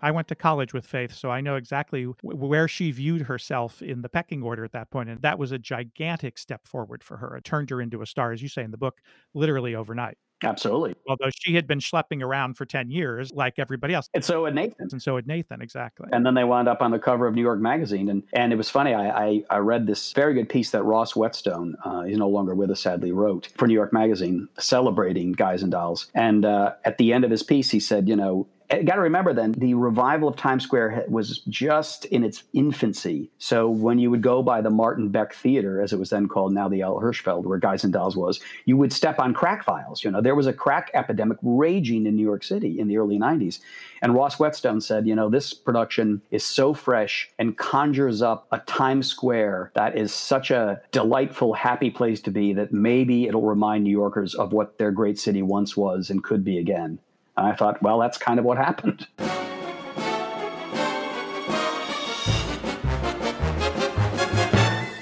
I 0.00 0.12
went 0.12 0.28
to 0.28 0.36
college 0.36 0.72
with 0.72 0.86
Faith, 0.86 1.12
so 1.12 1.30
I 1.30 1.40
know 1.40 1.56
exactly 1.56 2.04
where 2.22 2.68
she 2.68 2.92
viewed 2.92 3.22
herself 3.22 3.82
in 3.82 4.02
the 4.02 4.08
pecking 4.08 4.44
order 4.44 4.64
at 4.64 4.70
that 4.72 4.90
point, 4.90 5.08
and 5.08 5.20
that 5.22 5.36
was 5.36 5.50
a 5.50 5.58
gigantic 5.58 6.38
step 6.38 6.64
forward 6.64 7.02
for 7.02 7.16
her. 7.16 7.36
It 7.36 7.42
turned 7.42 7.70
her 7.70 7.80
into 7.80 8.00
a 8.00 8.06
star, 8.06 8.30
as 8.30 8.40
you 8.40 8.48
say 8.48 8.62
in 8.62 8.70
the 8.70 8.78
book, 8.78 9.00
literally 9.34 9.74
overnight. 9.74 10.16
Absolutely. 10.42 10.94
Although 11.08 11.30
she 11.30 11.54
had 11.54 11.66
been 11.66 11.80
schlepping 11.80 12.22
around 12.22 12.54
for 12.54 12.64
10 12.64 12.90
years, 12.90 13.32
like 13.32 13.58
everybody 13.58 13.94
else. 13.94 14.08
And 14.14 14.24
so 14.24 14.44
had 14.44 14.54
Nathan. 14.54 14.88
And 14.92 15.02
so 15.02 15.16
had 15.16 15.26
Nathan, 15.26 15.60
exactly. 15.60 16.08
And 16.12 16.24
then 16.24 16.34
they 16.34 16.44
wound 16.44 16.68
up 16.68 16.82
on 16.82 16.90
the 16.90 16.98
cover 16.98 17.26
of 17.26 17.34
New 17.34 17.42
York 17.42 17.60
Magazine. 17.60 18.08
And, 18.08 18.22
and 18.32 18.52
it 18.52 18.56
was 18.56 18.70
funny. 18.70 18.94
I, 18.94 19.26
I, 19.26 19.42
I 19.50 19.56
read 19.58 19.86
this 19.86 20.12
very 20.12 20.34
good 20.34 20.48
piece 20.48 20.70
that 20.70 20.82
Ross 20.84 21.14
Wetzsteon, 21.14 21.74
uh, 21.84 22.02
he's 22.02 22.18
no 22.18 22.28
longer 22.28 22.54
with 22.54 22.70
us, 22.70 22.80
sadly, 22.80 23.12
wrote 23.12 23.48
for 23.56 23.66
New 23.66 23.74
York 23.74 23.92
Magazine 23.92 24.48
celebrating 24.58 25.32
Guys 25.32 25.62
and 25.62 25.72
Dolls. 25.72 26.10
And 26.14 26.44
uh, 26.44 26.74
at 26.84 26.98
the 26.98 27.12
end 27.12 27.24
of 27.24 27.30
his 27.30 27.42
piece, 27.42 27.70
he 27.70 27.80
said, 27.80 28.08
you 28.08 28.16
know, 28.16 28.46
Eh, 28.70 28.82
got 28.82 28.96
to 28.96 29.00
remember 29.00 29.32
then 29.32 29.52
the 29.52 29.72
revival 29.72 30.28
of 30.28 30.36
Times 30.36 30.62
Square 30.62 31.06
was 31.08 31.38
just 31.48 32.04
in 32.06 32.22
its 32.22 32.42
infancy. 32.52 33.30
So 33.38 33.70
when 33.70 33.98
you 33.98 34.10
would 34.10 34.20
go 34.20 34.42
by 34.42 34.60
the 34.60 34.68
Martin 34.68 35.08
Beck 35.08 35.32
Theater, 35.32 35.80
as 35.80 35.94
it 35.94 35.98
was 35.98 36.10
then 36.10 36.28
called, 36.28 36.52
now 36.52 36.68
the 36.68 36.82
Al 36.82 37.00
Hirschfeld, 37.00 37.44
where 37.44 37.58
Guys 37.58 37.82
and 37.84 37.92
Dolls 37.92 38.16
was, 38.16 38.40
you 38.66 38.76
would 38.76 38.92
step 38.92 39.18
on 39.18 39.32
crack 39.32 39.64
files. 39.64 40.04
You 40.04 40.10
know, 40.10 40.20
there 40.20 40.34
was 40.34 40.46
a 40.46 40.52
crack 40.52 40.90
epidemic 40.92 41.38
raging 41.42 42.06
in 42.06 42.14
New 42.14 42.22
York 42.22 42.44
City 42.44 42.78
in 42.78 42.88
the 42.88 42.98
early 42.98 43.18
90s. 43.18 43.60
And 44.02 44.14
Ross 44.14 44.36
Wetzsteon 44.36 44.82
said, 44.82 45.06
you 45.06 45.14
know, 45.14 45.30
this 45.30 45.54
production 45.54 46.20
is 46.30 46.44
so 46.44 46.74
fresh 46.74 47.30
and 47.38 47.56
conjures 47.56 48.20
up 48.20 48.48
a 48.52 48.58
Times 48.60 49.06
Square 49.06 49.72
that 49.76 49.96
is 49.96 50.12
such 50.12 50.50
a 50.50 50.82
delightful, 50.92 51.54
happy 51.54 51.90
place 51.90 52.20
to 52.20 52.30
be 52.30 52.52
that 52.52 52.72
maybe 52.72 53.26
it'll 53.26 53.42
remind 53.42 53.84
New 53.84 53.90
Yorkers 53.90 54.34
of 54.34 54.52
what 54.52 54.76
their 54.76 54.90
great 54.90 55.18
city 55.18 55.40
once 55.40 55.74
was 55.74 56.10
and 56.10 56.22
could 56.22 56.44
be 56.44 56.58
again. 56.58 56.98
And 57.38 57.46
I 57.46 57.54
thought, 57.54 57.80
well, 57.82 58.00
that's 58.00 58.18
kind 58.18 58.40
of 58.40 58.44
what 58.44 58.58
happened. 58.58 59.06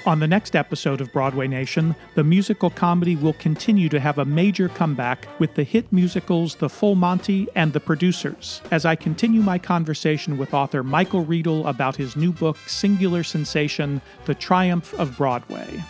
On 0.06 0.20
the 0.20 0.28
next 0.28 0.54
episode 0.54 1.00
of 1.00 1.12
Broadway 1.12 1.48
Nation, 1.48 1.96
the 2.14 2.22
musical 2.22 2.70
comedy 2.70 3.16
will 3.16 3.32
continue 3.32 3.88
to 3.88 3.98
have 3.98 4.18
a 4.18 4.24
major 4.24 4.68
comeback 4.68 5.26
with 5.40 5.54
the 5.54 5.64
hit 5.64 5.92
musicals 5.92 6.54
The 6.54 6.68
Full 6.68 6.94
Monty 6.94 7.48
and 7.56 7.72
The 7.72 7.80
Producers, 7.80 8.62
as 8.70 8.84
I 8.84 8.94
continue 8.94 9.40
my 9.40 9.58
conversation 9.58 10.38
with 10.38 10.54
author 10.54 10.84
Michael 10.84 11.24
Riedel 11.24 11.66
about 11.66 11.96
his 11.96 12.14
new 12.14 12.30
book, 12.30 12.56
Singular 12.68 13.24
Sensation 13.24 14.00
The 14.26 14.34
Triumph 14.36 14.94
of 14.94 15.16
Broadway. 15.16 15.82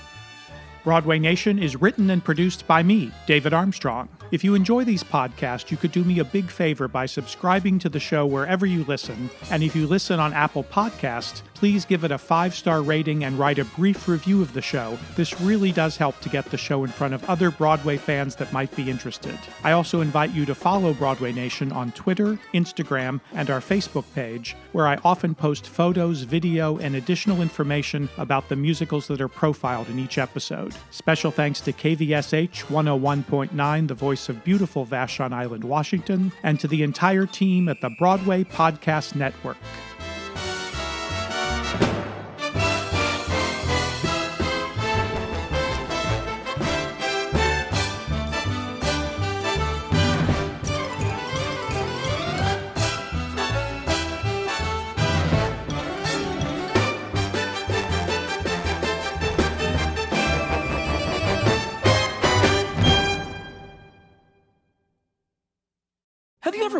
Broadway 0.83 1.19
Nation 1.19 1.59
is 1.59 1.77
written 1.77 2.09
and 2.09 2.25
produced 2.25 2.67
by 2.67 2.83
me, 2.83 3.13
David 3.27 3.53
Armstrong. 3.53 4.09
If 4.33 4.43
you 4.43 4.57
enjoy 4.57 4.83
these 4.83 5.05
podcasts, 5.05 5.71
you 5.71 5.77
could 5.77 5.93
do 5.93 6.03
me 6.03 6.19
a 6.19 6.25
big 6.25 6.51
favor 6.51 6.89
by 6.89 7.07
subscribing 7.07 7.79
to 7.79 7.89
the 7.89 8.01
show 8.01 8.27
wherever 8.27 8.67
you 8.67 8.85
listen. 8.85 9.31
And 9.51 9.63
if 9.63 9.77
you 9.77 9.87
listen 9.87 10.19
on 10.19 10.33
Apple 10.33 10.65
Podcasts, 10.65 11.43
please 11.57 11.87
give 11.87 12.05
it 12.05 12.11
a 12.11 12.19
five 12.19 12.55
star 12.55 12.83
rating 12.83 13.25
and 13.25 13.39
write 13.39 13.59
a 13.59 13.65
brief 13.65 14.09
review 14.09 14.43
of 14.43 14.53
the 14.53 14.61
show. 14.61 14.99
This 15.17 15.41
really 15.41 15.73
does 15.73 15.97
help 15.97 16.21
to 16.21 16.29
get 16.29 16.45
the 16.51 16.59
show 16.59 16.85
in 16.85 16.91
front 16.91 17.15
of 17.15 17.25
other 17.31 17.51
Broadway 17.51 17.97
fans 17.97 18.37
that 18.37 18.53
might 18.53 18.77
be 18.77 18.91
interested. 18.91 19.39
I 19.65 19.73
also 19.73 20.03
invite 20.03 20.33
you 20.33 20.45
to 20.45 20.55
follow 20.55 20.93
Broadway 20.93 21.33
Nation 21.33 21.73
on 21.73 21.93
Twitter, 21.93 22.39
Instagram, 22.53 23.23
and 23.33 23.49
our 23.49 23.61
Facebook 23.61 24.05
page, 24.15 24.55
where 24.73 24.87
I 24.87 24.99
often 25.03 25.35
post 25.35 25.67
photos, 25.67 26.23
video, 26.23 26.77
and 26.77 26.95
additional 26.95 27.41
information 27.41 28.11
about 28.19 28.51
the 28.51 28.57
musicals 28.57 29.07
that 29.07 29.23
are 29.23 29.29
profiled 29.29 29.89
in 29.89 29.99
each 29.99 30.19
episode. 30.19 30.75
Special 30.91 31.31
thanks 31.31 31.63
to 31.63 31.73
KVSH 31.73 32.65
101.9, 32.67 33.89
the 33.89 33.95
voice 33.95 34.29
of 34.29 34.45
beautiful 34.45 34.85
Vashon 34.85 35.33
Island, 35.33 35.65
Washington, 35.65 36.33
and 36.43 36.61
to 36.61 36.69
the 36.69 36.83
entire 36.83 37.25
team 37.25 37.71
at 37.71 37.81
the 37.81 37.91
Broadway 37.99 38.45
Podcast 38.45 39.15
Network. 39.15 39.57